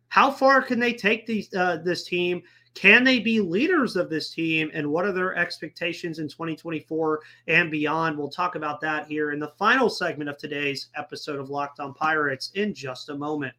how 0.07 0.31
far 0.31 0.59
can 0.59 0.79
they 0.79 0.91
take 0.91 1.27
these 1.27 1.53
uh, 1.53 1.83
this 1.86 2.03
team? 2.03 2.41
Can 2.73 3.03
they 3.03 3.19
be 3.19 3.39
leaders 3.39 3.95
of 3.95 4.09
this 4.09 4.31
team? 4.31 4.71
And 4.73 4.89
what 4.89 5.05
are 5.05 5.12
their 5.12 5.36
expectations 5.36 6.17
in 6.17 6.27
2024 6.27 7.21
and 7.49 7.69
beyond? 7.69 8.17
We'll 8.17 8.31
talk 8.31 8.55
about 8.55 8.81
that 8.81 9.05
here 9.05 9.33
in 9.33 9.39
the 9.39 9.53
final 9.59 9.88
segment 9.88 10.31
of 10.31 10.39
today's 10.39 10.89
episode 10.95 11.39
of 11.39 11.51
Locked 11.51 11.79
On 11.79 11.93
Pirates 11.93 12.49
in 12.55 12.73
just 12.73 13.09
a 13.09 13.15
moment. 13.15 13.53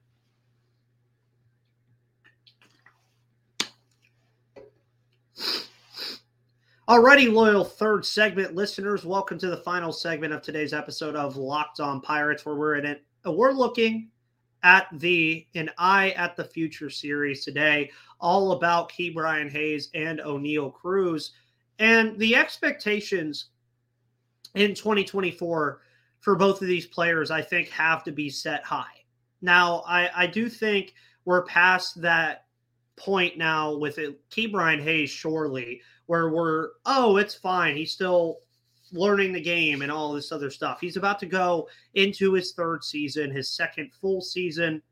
Alrighty, 6.87 7.33
loyal 7.33 7.65
third 7.65 8.05
segment 8.05 8.55
listeners, 8.55 9.07
welcome 9.07 9.39
to 9.39 9.49
the 9.49 9.57
final 9.57 9.91
segment 9.91 10.35
of 10.35 10.43
today's 10.43 10.75
episode 10.75 11.17
of 11.17 11.39
Locked 11.39 11.81
On 11.81 11.99
Pirates, 11.99 12.45
where 12.45 12.57
we're 12.57 12.75
in 12.75 12.85
it. 12.85 13.03
We're 13.25 13.53
looking 13.53 14.11
at 14.63 14.89
the 14.93 15.47
an 15.55 15.71
eye 15.79 16.11
at 16.11 16.37
the 16.37 16.45
future 16.45 16.91
series 16.91 17.43
today, 17.43 17.91
all 18.21 18.53
about 18.53 18.93
Ke'Bryan 18.93 19.51
Hayes 19.51 19.89
and 19.95 20.19
Oneil 20.19 20.75
Cruz, 20.75 21.33
and 21.79 22.19
the 22.19 22.37
expectations 22.37 23.47
in 24.55 24.75
2024 24.75 25.81
for 26.21 26.37
both 26.37 26.61
of 26.61 26.69
these 26.69 26.87
players, 26.87 27.31
I 27.31 27.41
think, 27.41 27.71
have 27.71 28.05
to 28.05 28.13
be 28.13 28.29
set 28.29 28.63
high. 28.63 28.85
Now, 29.41 29.85
I, 29.87 30.11
I 30.15 30.27
do 30.27 30.51
think 30.51 30.93
we're 31.25 31.47
past 31.47 32.03
that 32.03 32.45
point 32.97 33.39
now 33.39 33.75
with 33.75 33.97
it, 33.97 34.21
Brian 34.53 34.83
Hayes, 34.83 35.09
surely 35.09 35.81
where 36.07 36.31
we're, 36.31 36.71
oh, 36.87 37.17
it's 37.17 37.35
fine. 37.35 37.77
He's 37.77 37.93
still 37.93 38.39
learning 38.93 39.33
the 39.33 39.41
game 39.41 39.83
and 39.83 39.91
all 39.91 40.13
this 40.13 40.33
other 40.33 40.51
stuff. 40.51 40.81
He's 40.81 40.97
about 40.97 41.19
to 41.21 41.27
go 41.27 41.69
into 41.95 42.33
his 42.33 42.53
third 42.53 42.85
season, 42.85 43.31
his 43.31 43.49
second 43.49 43.91
full 44.01 44.21
season. 44.21 44.83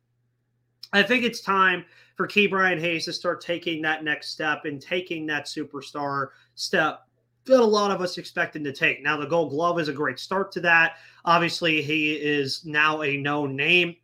I 0.93 1.03
think 1.03 1.25
it's 1.25 1.41
time 1.41 1.85
for 2.17 2.27
Ke'Bryan 2.27 2.81
Hayes 2.81 3.07
to 3.07 3.13
start 3.13 3.41
taking 3.41 3.83
that 3.83 4.05
next 4.05 4.31
step 4.31 4.65
and 4.65 4.81
taking 4.81 5.27
that 5.27 5.47
superstar 5.47 6.29
step 6.55 7.01
that 7.45 7.61
a 7.61 7.65
lot 7.65 7.91
of 7.91 8.01
us 8.01 8.19
expect 8.19 8.55
him 8.55 8.65
to 8.65 8.73
take. 8.73 9.03
Now, 9.03 9.17
the 9.17 9.27
Gold 9.27 9.51
Glove 9.51 9.81
is 9.81 9.89
a 9.89 9.93
great 9.93 10.19
start 10.19 10.53
to 10.53 10.61
that. 10.61 10.97
Obviously, 11.25 11.83
he 11.83 12.13
is 12.13 12.65
now 12.65 13.03
a 13.03 13.17
known 13.17 13.57
name 13.57 13.97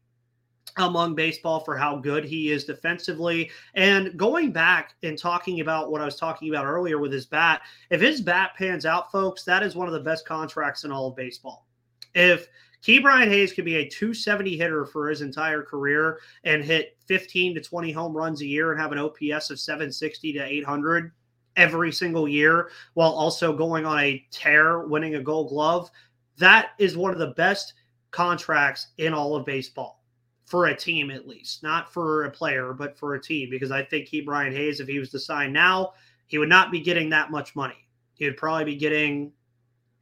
among 0.77 1.15
baseball 1.15 1.61
for 1.61 1.77
how 1.77 1.97
good 1.97 2.25
he 2.25 2.51
is 2.51 2.65
defensively. 2.65 3.51
And 3.75 4.17
going 4.17 4.53
back 4.53 4.95
and 5.03 5.19
talking 5.19 5.61
about 5.61 5.91
what 5.91 6.01
I 6.01 6.05
was 6.05 6.17
talking 6.17 6.51
about 6.51 6.67
earlier 6.67 6.99
with 6.99 7.13
his 7.13 7.27
bat, 7.27 7.63
if 7.91 8.01
his 8.01 8.21
bat 8.21 8.53
pans 8.57 8.87
out, 8.87 9.11
folks, 9.11 9.45
that 9.45 9.63
is 9.63 9.75
one 9.75 9.87
of 9.87 9.95
the 9.95 10.01
best 10.01 10.27
contracts 10.27 10.85
in 10.85 10.93
all 10.93 11.09
of 11.09 11.17
baseball. 11.17 11.67
If 12.15 12.49
Ke'Bryan 12.83 13.29
Hayes 13.29 13.53
could 13.53 13.65
be 13.65 13.77
a 13.77 13.89
270 13.89 14.57
hitter 14.57 14.87
for 14.87 15.09
his 15.09 15.21
entire 15.21 15.63
career 15.63 16.21
and 16.45 16.63
hit 16.63 16.97
15 17.07 17.57
to 17.57 17.61
20 17.61 17.93
home 17.93 18.17
runs 18.17 18.41
a 18.41 18.47
year 18.47 18.71
and 18.73 18.81
have 18.81 18.93
an 18.93 18.99
OPS 18.99 19.51
of 19.51 19.59
760 19.59 20.33
to 20.35 20.45
800 20.45 21.13
every 21.57 21.91
single 21.91 22.29
year 22.29 22.71
while 22.95 23.11
also 23.11 23.53
going 23.53 23.85
on 23.85 23.99
a 23.99 24.25
tear, 24.31 24.87
winning 24.87 25.17
a 25.17 25.23
gold 25.23 25.49
glove. 25.49 25.91
That 26.37 26.71
is 26.79 26.97
one 26.97 27.13
of 27.13 27.19
the 27.19 27.35
best 27.35 27.75
contracts 28.13 28.89
in 28.99 29.13
all 29.13 29.35
of 29.35 29.45
baseball 29.45 29.98
for 30.49 30.67
a 30.67 30.77
team 30.77 31.11
at 31.11 31.29
least, 31.29 31.63
not 31.63 31.93
for 31.93 32.25
a 32.25 32.31
player, 32.31 32.73
but 32.73 32.97
for 32.99 33.15
a 33.15 33.21
team. 33.21 33.51
Because 33.51 33.71
I 33.71 33.85
think 33.85 34.09
he, 34.09 34.23
Brian 34.23 34.53
Hayes, 34.53 34.81
if 34.81 34.89
he 34.89 34.99
was 34.99 35.11
to 35.11 35.19
sign 35.19 35.53
now, 35.53 35.93
he 36.27 36.39
would 36.39 36.49
not 36.49 36.73
be 36.73 36.81
getting 36.81 37.11
that 37.11 37.31
much 37.31 37.55
money. 37.55 37.87
He 38.15 38.25
would 38.25 38.39
probably 38.39 38.65
be 38.65 38.77
getting 38.77 39.31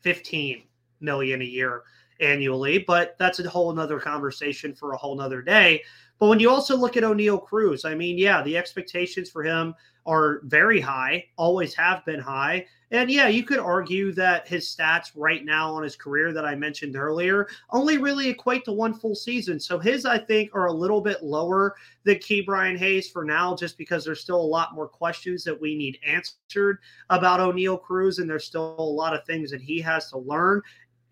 15 0.02 0.62
million 1.00 1.42
a 1.42 1.44
year 1.44 1.82
annually, 2.20 2.78
but 2.78 3.16
that's 3.18 3.40
a 3.40 3.48
whole 3.48 3.72
nother 3.72 3.98
conversation 3.98 4.74
for 4.74 4.92
a 4.92 4.96
whole 4.96 5.16
nother 5.16 5.42
day. 5.42 5.82
But 6.18 6.28
when 6.28 6.40
you 6.40 6.48
also 6.50 6.76
look 6.76 6.96
at 6.96 7.02
Oneil 7.02 7.44
Cruz, 7.44 7.84
I 7.84 7.94
mean, 7.94 8.16
yeah, 8.16 8.42
the 8.42 8.56
expectations 8.56 9.30
for 9.30 9.42
him 9.42 9.74
are 10.06 10.40
very 10.44 10.80
high, 10.80 11.26
always 11.36 11.74
have 11.74 12.04
been 12.04 12.20
high. 12.20 12.66
And 12.92 13.10
yeah, 13.10 13.26
you 13.26 13.42
could 13.42 13.58
argue 13.58 14.12
that 14.12 14.46
his 14.46 14.64
stats 14.64 15.10
right 15.16 15.44
now 15.44 15.74
on 15.74 15.82
his 15.82 15.96
career 15.96 16.32
that 16.32 16.44
I 16.44 16.54
mentioned 16.54 16.94
earlier 16.94 17.48
only 17.70 17.98
really 17.98 18.28
equate 18.28 18.64
to 18.66 18.72
one 18.72 18.94
full 18.94 19.16
season. 19.16 19.58
So 19.58 19.76
his, 19.80 20.06
I 20.06 20.18
think, 20.18 20.54
are 20.54 20.66
a 20.66 20.72
little 20.72 21.00
bit 21.00 21.24
lower 21.24 21.74
than 22.04 22.16
Ke'Bryan 22.16 22.78
Hayes 22.78 23.10
for 23.10 23.24
now, 23.24 23.56
just 23.56 23.76
because 23.76 24.04
there's 24.04 24.20
still 24.20 24.40
a 24.40 24.40
lot 24.40 24.76
more 24.76 24.86
questions 24.86 25.42
that 25.42 25.60
we 25.60 25.74
need 25.74 25.98
answered 26.06 26.78
about 27.10 27.40
Oneil 27.40 27.82
Cruz. 27.82 28.20
And 28.20 28.30
there's 28.30 28.44
still 28.44 28.76
a 28.78 28.82
lot 28.82 29.14
of 29.14 29.24
things 29.24 29.50
that 29.50 29.60
he 29.60 29.80
has 29.80 30.08
to 30.10 30.18
learn 30.18 30.62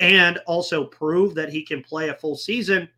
and 0.01 0.39
also 0.47 0.85
prove 0.85 1.35
that 1.35 1.51
he 1.51 1.63
can 1.63 1.83
play 1.83 2.09
a 2.09 2.15
full 2.15 2.37
season. 2.37 2.89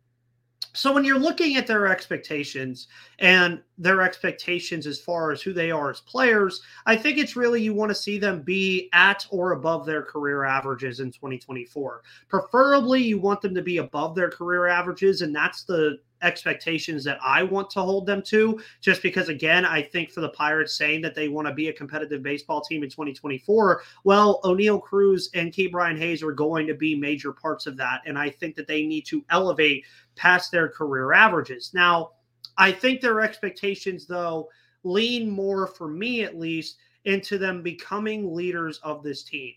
So 0.73 0.93
when 0.93 1.03
you're 1.03 1.17
looking 1.17 1.57
at 1.57 1.65
their 1.65 1.87
expectations 1.87 2.87
and 3.17 3.61
their 3.79 4.03
expectations 4.03 4.85
as 4.85 4.99
far 4.99 5.31
as 5.31 5.41
who 5.41 5.51
they 5.51 5.71
are 5.71 5.89
as 5.89 6.01
players, 6.01 6.61
I 6.85 6.95
think 6.95 7.17
it's 7.17 7.35
really 7.35 7.63
you 7.63 7.73
want 7.73 7.89
to 7.89 7.95
see 7.95 8.19
them 8.19 8.43
be 8.43 8.87
at 8.93 9.25
or 9.31 9.53
above 9.53 9.87
their 9.87 10.03
career 10.03 10.43
averages 10.43 10.99
in 10.99 11.11
2024. 11.11 12.03
Preferably 12.27 13.01
you 13.01 13.19
want 13.19 13.41
them 13.41 13.55
to 13.55 13.63
be 13.63 13.77
above 13.77 14.13
their 14.13 14.29
career 14.29 14.67
averages 14.67 15.23
and 15.23 15.35
that's 15.35 15.63
the 15.63 15.97
expectations 16.21 17.03
that 17.03 17.19
I 17.23 17.43
want 17.43 17.69
to 17.71 17.81
hold 17.81 18.05
them 18.05 18.21
to. 18.23 18.59
Just 18.81 19.01
because, 19.01 19.29
again, 19.29 19.65
I 19.65 19.81
think 19.81 20.11
for 20.11 20.21
the 20.21 20.29
Pirates 20.29 20.77
saying 20.77 21.01
that 21.01 21.15
they 21.15 21.27
want 21.27 21.47
to 21.47 21.53
be 21.53 21.69
a 21.69 21.73
competitive 21.73 22.23
baseball 22.23 22.61
team 22.61 22.83
in 22.83 22.89
2024, 22.89 23.81
well, 24.03 24.41
Oneil 24.43 24.81
Cruz 24.81 25.29
and 25.33 25.51
Ke'Bryan 25.51 25.97
Hayes 25.97 26.23
are 26.23 26.31
going 26.31 26.67
to 26.67 26.73
be 26.73 26.95
major 26.95 27.31
parts 27.31 27.67
of 27.67 27.77
that. 27.77 28.01
And 28.05 28.17
I 28.17 28.29
think 28.29 28.55
that 28.55 28.67
they 28.67 28.85
need 28.85 29.05
to 29.07 29.23
elevate 29.29 29.85
past 30.15 30.51
their 30.51 30.67
career 30.69 31.13
averages. 31.13 31.71
Now, 31.73 32.11
I 32.57 32.71
think 32.71 33.01
their 33.01 33.21
expectations, 33.21 34.07
though, 34.07 34.49
lean 34.83 35.29
more, 35.29 35.67
for 35.67 35.87
me 35.87 36.23
at 36.23 36.37
least, 36.37 36.77
into 37.05 37.37
them 37.37 37.61
becoming 37.61 38.33
leaders 38.35 38.79
of 38.83 39.03
this 39.03 39.23
team. 39.23 39.53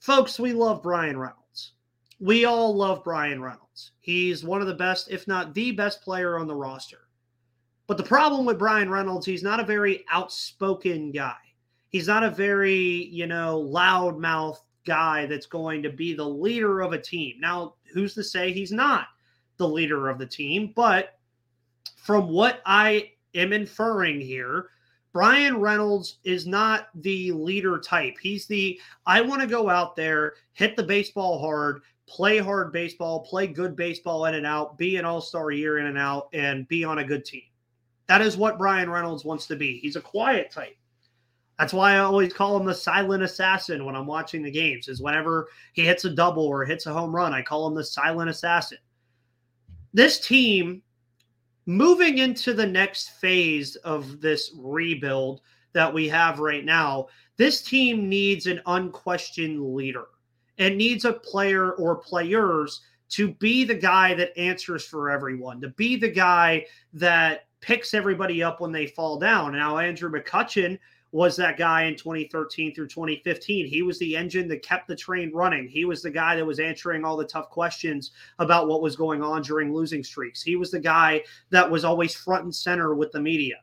Folks, 0.00 0.38
we 0.38 0.52
love 0.52 0.82
Brian 0.82 1.18
Reynolds 1.18 1.43
we 2.20 2.44
all 2.44 2.74
love 2.74 3.04
Brian 3.04 3.42
Reynolds. 3.42 3.92
He's 4.00 4.44
one 4.44 4.60
of 4.60 4.66
the 4.66 4.74
best, 4.74 5.10
if 5.10 5.26
not 5.26 5.54
the 5.54 5.72
best 5.72 6.02
player 6.02 6.38
on 6.38 6.46
the 6.46 6.54
roster. 6.54 7.08
But 7.86 7.96
the 7.96 8.02
problem 8.02 8.46
with 8.46 8.58
Brian 8.58 8.90
Reynolds, 8.90 9.26
he's 9.26 9.42
not 9.42 9.60
a 9.60 9.64
very 9.64 10.04
outspoken 10.10 11.10
guy. 11.12 11.36
He's 11.88 12.08
not 12.08 12.24
a 12.24 12.30
very, 12.30 13.06
you 13.06 13.26
know, 13.26 13.68
loudmouth 13.70 14.58
guy 14.86 15.26
that's 15.26 15.46
going 15.46 15.82
to 15.82 15.90
be 15.90 16.14
the 16.14 16.26
leader 16.26 16.80
of 16.80 16.92
a 16.92 17.00
team. 17.00 17.36
Now, 17.40 17.74
who's 17.92 18.14
to 18.14 18.24
say 18.24 18.52
he's 18.52 18.72
not 18.72 19.06
the 19.58 19.68
leader 19.68 20.08
of 20.08 20.18
the 20.18 20.26
team? 20.26 20.72
But 20.74 21.18
from 21.96 22.28
what 22.28 22.62
I 22.66 23.12
am 23.34 23.52
inferring 23.52 24.20
here, 24.20 24.70
Brian 25.12 25.58
Reynolds 25.58 26.16
is 26.24 26.46
not 26.46 26.88
the 26.96 27.30
leader 27.30 27.78
type. 27.78 28.16
He's 28.20 28.46
the 28.46 28.80
I 29.06 29.20
want 29.20 29.40
to 29.42 29.46
go 29.46 29.68
out 29.68 29.94
there, 29.94 30.34
hit 30.54 30.76
the 30.76 30.82
baseball 30.82 31.38
hard, 31.38 31.82
play 32.06 32.38
hard 32.38 32.72
baseball, 32.72 33.20
play 33.20 33.46
good 33.46 33.76
baseball 33.76 34.26
in 34.26 34.34
and 34.34 34.46
out, 34.46 34.78
be 34.78 34.96
an 34.96 35.04
all 35.04 35.20
star 35.20 35.50
year 35.50 35.78
in 35.78 35.86
and 35.86 35.98
out, 35.98 36.28
and 36.32 36.68
be 36.68 36.84
on 36.84 36.98
a 36.98 37.04
good 37.04 37.24
team. 37.24 37.42
That 38.06 38.20
is 38.20 38.36
what 38.36 38.58
Brian 38.58 38.90
Reynolds 38.90 39.24
wants 39.24 39.46
to 39.46 39.56
be. 39.56 39.78
He's 39.78 39.96
a 39.96 40.00
quiet 40.00 40.50
type. 40.50 40.76
That's 41.58 41.72
why 41.72 41.94
I 41.94 41.98
always 41.98 42.32
call 42.32 42.56
him 42.56 42.66
the 42.66 42.74
silent 42.74 43.22
assassin 43.22 43.84
when 43.84 43.94
I'm 43.94 44.06
watching 44.06 44.42
the 44.42 44.50
games. 44.50 44.88
Is 44.88 45.00
whenever 45.00 45.48
he 45.72 45.84
hits 45.84 46.04
a 46.04 46.10
double 46.10 46.44
or 46.44 46.64
hits 46.64 46.86
a 46.86 46.92
home 46.92 47.14
run, 47.14 47.32
I 47.32 47.42
call 47.42 47.66
him 47.66 47.74
the 47.74 47.84
silent 47.84 48.28
assassin. 48.28 48.78
This 49.92 50.18
team 50.18 50.82
moving 51.66 52.18
into 52.18 52.52
the 52.52 52.66
next 52.66 53.10
phase 53.20 53.76
of 53.76 54.20
this 54.20 54.52
rebuild 54.56 55.40
that 55.72 55.92
we 55.92 56.08
have 56.08 56.40
right 56.40 56.64
now, 56.64 57.06
this 57.36 57.62
team 57.62 58.08
needs 58.08 58.46
an 58.46 58.60
unquestioned 58.66 59.74
leader 59.74 60.06
and 60.58 60.76
needs 60.76 61.04
a 61.04 61.12
player 61.12 61.72
or 61.72 61.96
players 61.96 62.82
to 63.10 63.32
be 63.34 63.64
the 63.64 63.74
guy 63.74 64.14
that 64.14 64.36
answers 64.38 64.84
for 64.84 65.10
everyone, 65.10 65.60
to 65.60 65.68
be 65.68 65.96
the 65.96 66.10
guy 66.10 66.64
that 66.92 67.46
picks 67.60 67.94
everybody 67.94 68.42
up 68.42 68.60
when 68.60 68.72
they 68.72 68.86
fall 68.86 69.18
down. 69.18 69.52
Now, 69.52 69.78
Andrew 69.78 70.10
McCutchen 70.10 70.78
was 71.12 71.36
that 71.36 71.56
guy 71.56 71.84
in 71.84 71.94
2013 71.94 72.74
through 72.74 72.88
2015. 72.88 73.68
He 73.68 73.82
was 73.82 74.00
the 74.00 74.16
engine 74.16 74.48
that 74.48 74.62
kept 74.62 74.88
the 74.88 74.96
train 74.96 75.30
running. 75.32 75.68
He 75.68 75.84
was 75.84 76.02
the 76.02 76.10
guy 76.10 76.34
that 76.34 76.44
was 76.44 76.58
answering 76.58 77.04
all 77.04 77.16
the 77.16 77.24
tough 77.24 77.50
questions 77.50 78.10
about 78.40 78.66
what 78.66 78.82
was 78.82 78.96
going 78.96 79.22
on 79.22 79.42
during 79.42 79.72
losing 79.72 80.02
streaks. 80.02 80.42
He 80.42 80.56
was 80.56 80.72
the 80.72 80.80
guy 80.80 81.22
that 81.50 81.70
was 81.70 81.84
always 81.84 82.16
front 82.16 82.42
and 82.42 82.54
center 82.54 82.96
with 82.96 83.12
the 83.12 83.20
media. 83.20 83.56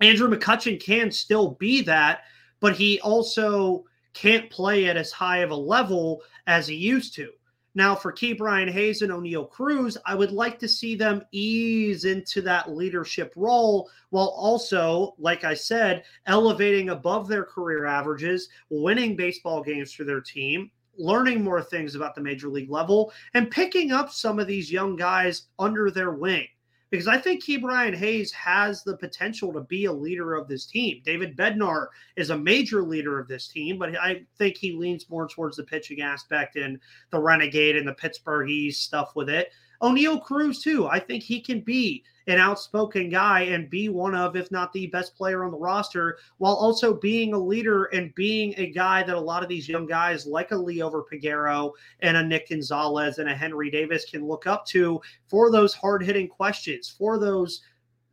Andrew 0.00 0.28
McCutchen 0.28 0.82
can 0.82 1.12
still 1.12 1.52
be 1.52 1.82
that, 1.82 2.22
but 2.58 2.74
he 2.74 3.00
also 3.00 3.84
can't 4.16 4.50
play 4.50 4.86
at 4.86 4.96
as 4.96 5.12
high 5.12 5.38
of 5.38 5.50
a 5.50 5.56
level 5.56 6.22
as 6.46 6.66
he 6.66 6.74
used 6.74 7.14
to. 7.14 7.30
Now, 7.74 7.94
for 7.94 8.10
Ke'Bryan 8.10 8.70
Hayes 8.70 9.02
and 9.02 9.12
Oneil 9.12 9.50
Cruz, 9.50 9.98
I 10.06 10.14
would 10.14 10.32
like 10.32 10.58
to 10.60 10.68
see 10.68 10.94
them 10.94 11.22
ease 11.30 12.06
into 12.06 12.40
that 12.40 12.70
leadership 12.70 13.34
role 13.36 13.90
while 14.08 14.28
also, 14.28 15.14
like 15.18 15.44
I 15.44 15.52
said, 15.52 16.04
elevating 16.24 16.88
above 16.88 17.28
their 17.28 17.44
career 17.44 17.84
averages, 17.84 18.48
winning 18.70 19.14
baseball 19.14 19.62
games 19.62 19.92
for 19.92 20.04
their 20.04 20.22
team, 20.22 20.70
learning 20.96 21.44
more 21.44 21.62
things 21.62 21.94
about 21.94 22.14
the 22.14 22.22
major 22.22 22.48
league 22.48 22.70
level, 22.70 23.12
and 23.34 23.50
picking 23.50 23.92
up 23.92 24.10
some 24.10 24.38
of 24.38 24.46
these 24.46 24.72
young 24.72 24.96
guys 24.96 25.48
under 25.58 25.90
their 25.90 26.12
wing 26.12 26.48
because 26.90 27.08
I 27.08 27.18
think 27.18 27.44
Ke'Bryan 27.44 27.94
Hayes 27.96 28.32
has 28.32 28.82
the 28.84 28.96
potential 28.96 29.52
to 29.52 29.60
be 29.60 29.86
a 29.86 29.92
leader 29.92 30.34
of 30.34 30.48
this 30.48 30.66
team. 30.66 31.02
David 31.04 31.36
Bednar 31.36 31.88
is 32.16 32.30
a 32.30 32.38
major 32.38 32.82
leader 32.82 33.18
of 33.18 33.28
this 33.28 33.48
team, 33.48 33.78
but 33.78 33.96
I 33.96 34.22
think 34.38 34.56
he 34.56 34.72
leans 34.72 35.10
more 35.10 35.28
towards 35.28 35.56
the 35.56 35.64
pitching 35.64 36.00
aspect 36.00 36.56
and 36.56 36.78
the 37.10 37.18
Renegade 37.18 37.76
and 37.76 37.88
the 37.88 37.94
Pittsburgh 37.94 38.48
East 38.48 38.84
stuff 38.84 39.16
with 39.16 39.28
it. 39.28 39.50
Oneil 39.82 40.22
Cruz, 40.22 40.62
too. 40.62 40.86
I 40.86 41.00
think 41.00 41.22
he 41.22 41.40
can 41.40 41.60
be 41.60 42.04
an 42.26 42.38
outspoken 42.38 43.08
guy 43.08 43.42
and 43.42 43.70
be 43.70 43.88
one 43.88 44.14
of, 44.14 44.36
if 44.36 44.50
not 44.50 44.72
the 44.72 44.88
best 44.88 45.14
player 45.16 45.44
on 45.44 45.50
the 45.50 45.56
roster, 45.56 46.18
while 46.38 46.54
also 46.54 46.94
being 46.94 47.34
a 47.34 47.38
leader 47.38 47.84
and 47.86 48.14
being 48.14 48.52
a 48.56 48.70
guy 48.70 49.02
that 49.02 49.16
a 49.16 49.20
lot 49.20 49.42
of 49.42 49.48
these 49.48 49.68
young 49.68 49.86
guys, 49.86 50.26
like 50.26 50.50
a 50.50 50.56
Leo 50.56 50.90
Peguero 50.90 51.72
and 52.00 52.16
a 52.16 52.22
Nick 52.22 52.48
Gonzalez 52.48 53.18
and 53.18 53.28
a 53.28 53.34
Henry 53.34 53.70
Davis, 53.70 54.04
can 54.10 54.26
look 54.26 54.46
up 54.46 54.66
to 54.66 55.00
for 55.28 55.50
those 55.50 55.74
hard 55.74 56.02
hitting 56.02 56.28
questions, 56.28 56.88
for 56.88 57.18
those 57.18 57.62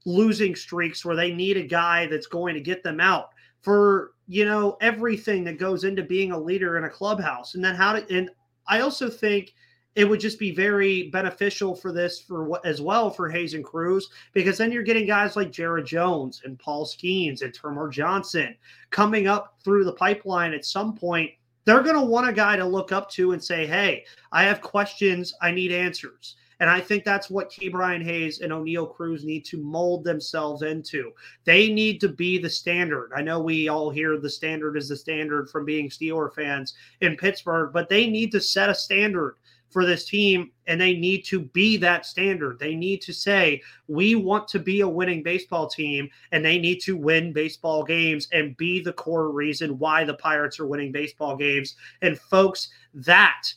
losing 0.06 0.56
streaks 0.56 1.04
where 1.04 1.16
they 1.16 1.34
need 1.34 1.58
a 1.58 1.64
guy 1.64 2.06
that's 2.08 2.28
going 2.28 2.54
to 2.54 2.62
get 2.62 2.84
them 2.84 3.00
out 3.00 3.30
for 3.62 4.12
you 4.28 4.46
know 4.46 4.78
everything 4.82 5.44
that 5.46 5.58
goes 5.58 5.86
into 5.86 6.04
being 6.04 6.32
a 6.32 6.38
leader 6.40 6.78
in 6.78 6.84
a 6.84 6.90
clubhouse. 6.90 7.56
And 7.56 7.64
then 7.64 7.76
how 7.76 7.94
to 7.94 8.16
and 8.16 8.30
i 8.68 8.80
also 8.82 9.10
think 9.10 9.54
it 9.96 10.06
would 10.06 10.20
just 10.20 10.40
be 10.40 10.52
very 10.52 11.10
beneficial 11.10 11.76
for 11.76 11.92
this 11.92 12.20
for 12.20 12.44
what 12.44 12.66
as 12.66 12.82
well 12.82 13.10
for 13.10 13.30
Hayes 13.30 13.54
and 13.54 13.64
Cruz 13.64 14.10
because 14.34 14.58
then 14.58 14.72
you're 14.72 14.84
getting 14.84 15.06
guys 15.06 15.36
like 15.36 15.52
Jared 15.52 15.86
Jones 15.86 16.42
and 16.46 16.58
Paul 16.58 16.86
Skenes 16.86 17.42
and 17.42 17.54
Termarr 17.54 17.92
Johnson 17.92 18.56
coming 18.90 19.28
up 19.28 19.56
through 19.64 19.86
the 19.86 19.94
pipeline 19.94 20.54
at 20.54 20.66
some 20.66 20.96
point. 20.96 21.32
They're 21.66 21.84
going 21.84 21.96
to 22.00 22.06
want 22.06 22.28
a 22.28 22.34
guy 22.34 22.58
to 22.58 22.66
look 22.66 22.92
up 22.92 23.10
to 23.12 23.32
and 23.32 23.44
say, 23.44 23.66
"Hey, 23.66 24.04
I 24.32 24.44
have 24.44 24.62
questions. 24.62 25.34
I 25.42 25.52
need 25.52 25.72
answers." 25.72 26.36
And 26.60 26.70
I 26.70 26.80
think 26.80 27.04
that's 27.04 27.30
what 27.30 27.52
Ke'Bryan 27.52 28.04
Hayes 28.04 28.40
and 28.40 28.52
Oneil 28.52 28.94
Cruz 28.94 29.26
need 29.26 29.44
to 29.46 29.58
mold 29.58 30.04
themselves 30.04 30.62
into. 30.62 31.12
They 31.44 31.70
need 31.70 32.00
to 32.02 32.08
be 32.08 32.38
the 32.38 32.50
standard. 32.50 33.12
I 33.16 33.22
know 33.22 33.42
we 33.42 33.68
all 33.68 33.90
hear 33.90 34.18
the 34.18 34.30
standard 34.30 34.78
is 34.78 34.88
the 34.88 34.96
standard 34.96 35.50
from 35.50 35.66
being 35.66 35.90
Steeler 35.90 36.34
fans 36.34 36.74
in 37.02 37.18
Pittsburgh, 37.18 37.72
but 37.74 37.90
they 37.90 38.10
need 38.10 38.32
to 38.32 38.40
set 38.40 38.70
a 38.70 38.76
standard 38.76 39.36
for 39.74 39.86
this 39.86 40.06
team 40.06 40.52
and 40.68 40.80
they 40.80 40.94
need 40.94 41.26
to 41.26 41.42
be 41.42 41.76
that 41.78 42.06
standard. 42.06 42.60
They 42.60 42.76
need 42.76 43.02
to 43.02 43.14
say, 43.14 43.62
we 43.88 44.16
want 44.16 44.48
to 44.50 44.60
be 44.60 44.82
a 44.82 44.88
winning 44.88 45.24
baseball 45.24 45.68
team 45.68 46.10
and 46.32 46.46
they 46.46 46.60
need 46.60 46.80
to 46.82 46.96
win 46.96 47.34
baseball 47.34 47.84
games 47.84 48.28
and 48.32 48.56
be 48.56 48.80
the 48.80 48.94
core 48.94 49.32
reason 49.32 49.80
why 49.80 50.06
the 50.06 50.14
Pirates 50.14 50.60
are 50.60 50.68
winning 50.68 50.92
baseball 50.92 51.36
games. 51.36 51.76
And 52.02 52.18
folks, 52.18 52.70
that 52.94 53.52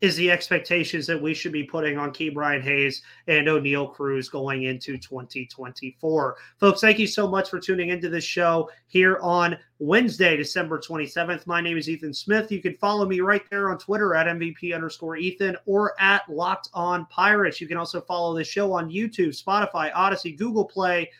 is 0.00 0.16
the 0.16 0.30
expectations 0.30 1.06
that 1.06 1.20
we 1.20 1.34
should 1.34 1.52
be 1.52 1.64
putting 1.64 1.98
on 1.98 2.12
Ke'Bryan 2.12 2.62
Hayes 2.62 3.02
and 3.26 3.46
Oneil 3.46 3.92
Cruz 3.92 4.28
going 4.28 4.64
into 4.64 4.96
2024. 4.96 6.36
Folks, 6.58 6.80
thank 6.80 6.98
you 6.98 7.06
so 7.06 7.26
much 7.26 7.50
for 7.50 7.58
tuning 7.58 7.88
into 7.88 8.08
this 8.08 8.24
show 8.24 8.70
here 8.86 9.18
on 9.20 9.58
Wednesday, 9.80 10.36
December 10.36 10.78
27th. 10.78 11.46
My 11.46 11.60
name 11.60 11.76
is 11.76 11.88
Ethan 11.88 12.14
Smith. 12.14 12.52
You 12.52 12.62
can 12.62 12.76
follow 12.76 13.06
me 13.06 13.20
right 13.20 13.42
there 13.50 13.70
on 13.70 13.78
Twitter 13.78 14.14
at 14.14 14.26
MVP 14.26 14.72
underscore 14.74 15.16
Ethan 15.16 15.56
or 15.66 16.00
at 16.00 16.28
Locked 16.28 16.68
On 16.74 17.04
Pirates. 17.06 17.60
You 17.60 17.66
can 17.66 17.76
also 17.76 18.00
follow 18.00 18.36
the 18.36 18.44
show 18.44 18.72
on 18.72 18.90
YouTube, 18.90 19.40
Spotify, 19.40 19.90
Odyssey, 19.94 20.32
Google 20.32 20.64
Play, 20.64 21.10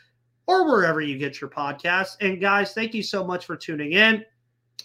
or 0.46 0.66
wherever 0.66 1.00
you 1.00 1.18
get 1.18 1.40
your 1.40 1.50
podcasts. 1.50 2.16
And 2.20 2.40
guys, 2.40 2.72
thank 2.72 2.94
you 2.94 3.02
so 3.02 3.24
much 3.24 3.44
for 3.44 3.56
tuning 3.56 3.92
in. 3.92 4.24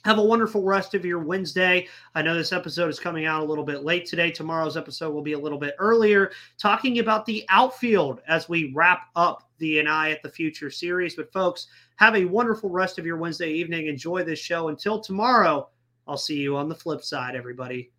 Have 0.06 0.18
a 0.18 0.24
wonderful 0.24 0.64
rest 0.64 0.96
of 0.96 1.06
your 1.06 1.20
Wednesday. 1.20 1.88
I 2.14 2.22
know 2.22 2.36
this 2.36 2.52
episode 2.52 2.90
is 2.90 3.00
coming 3.00 3.26
out 3.26 3.42
a 3.42 3.46
little 3.46 3.64
bit 3.64 3.86
late 3.86 4.06
today. 4.06 4.32
Tomorrow's 4.32 4.76
episode 4.76 5.14
will 5.14 5.22
be 5.22 5.32
a 5.32 5.40
little 5.40 5.58
bit 5.58 5.76
earlier, 5.80 6.32
talking 6.58 7.00
about 7.00 7.26
the 7.26 7.46
outfield 7.48 8.20
as 8.28 8.50
we 8.50 8.74
wrap 8.76 9.08
up 9.16 9.50
the 9.60 9.80
and 9.80 9.88
I 9.88 10.12
at 10.12 10.22
the 10.22 10.30
Future 10.30 10.70
series. 10.70 11.16
But, 11.16 11.32
folks, 11.32 11.68
have 11.96 12.16
a 12.16 12.26
wonderful 12.26 12.70
rest 12.70 13.00
of 13.00 13.06
your 13.06 13.16
Wednesday 13.16 13.52
evening. 13.52 13.88
Enjoy 13.88 14.24
this 14.24 14.40
show. 14.40 14.68
Until 14.68 15.00
tomorrow, 15.00 15.70
I'll 16.06 16.18
see 16.18 16.38
you 16.38 16.58
on 16.58 16.68
the 16.68 16.76
flip 16.76 17.02
side, 17.02 17.36
everybody. 17.36 17.92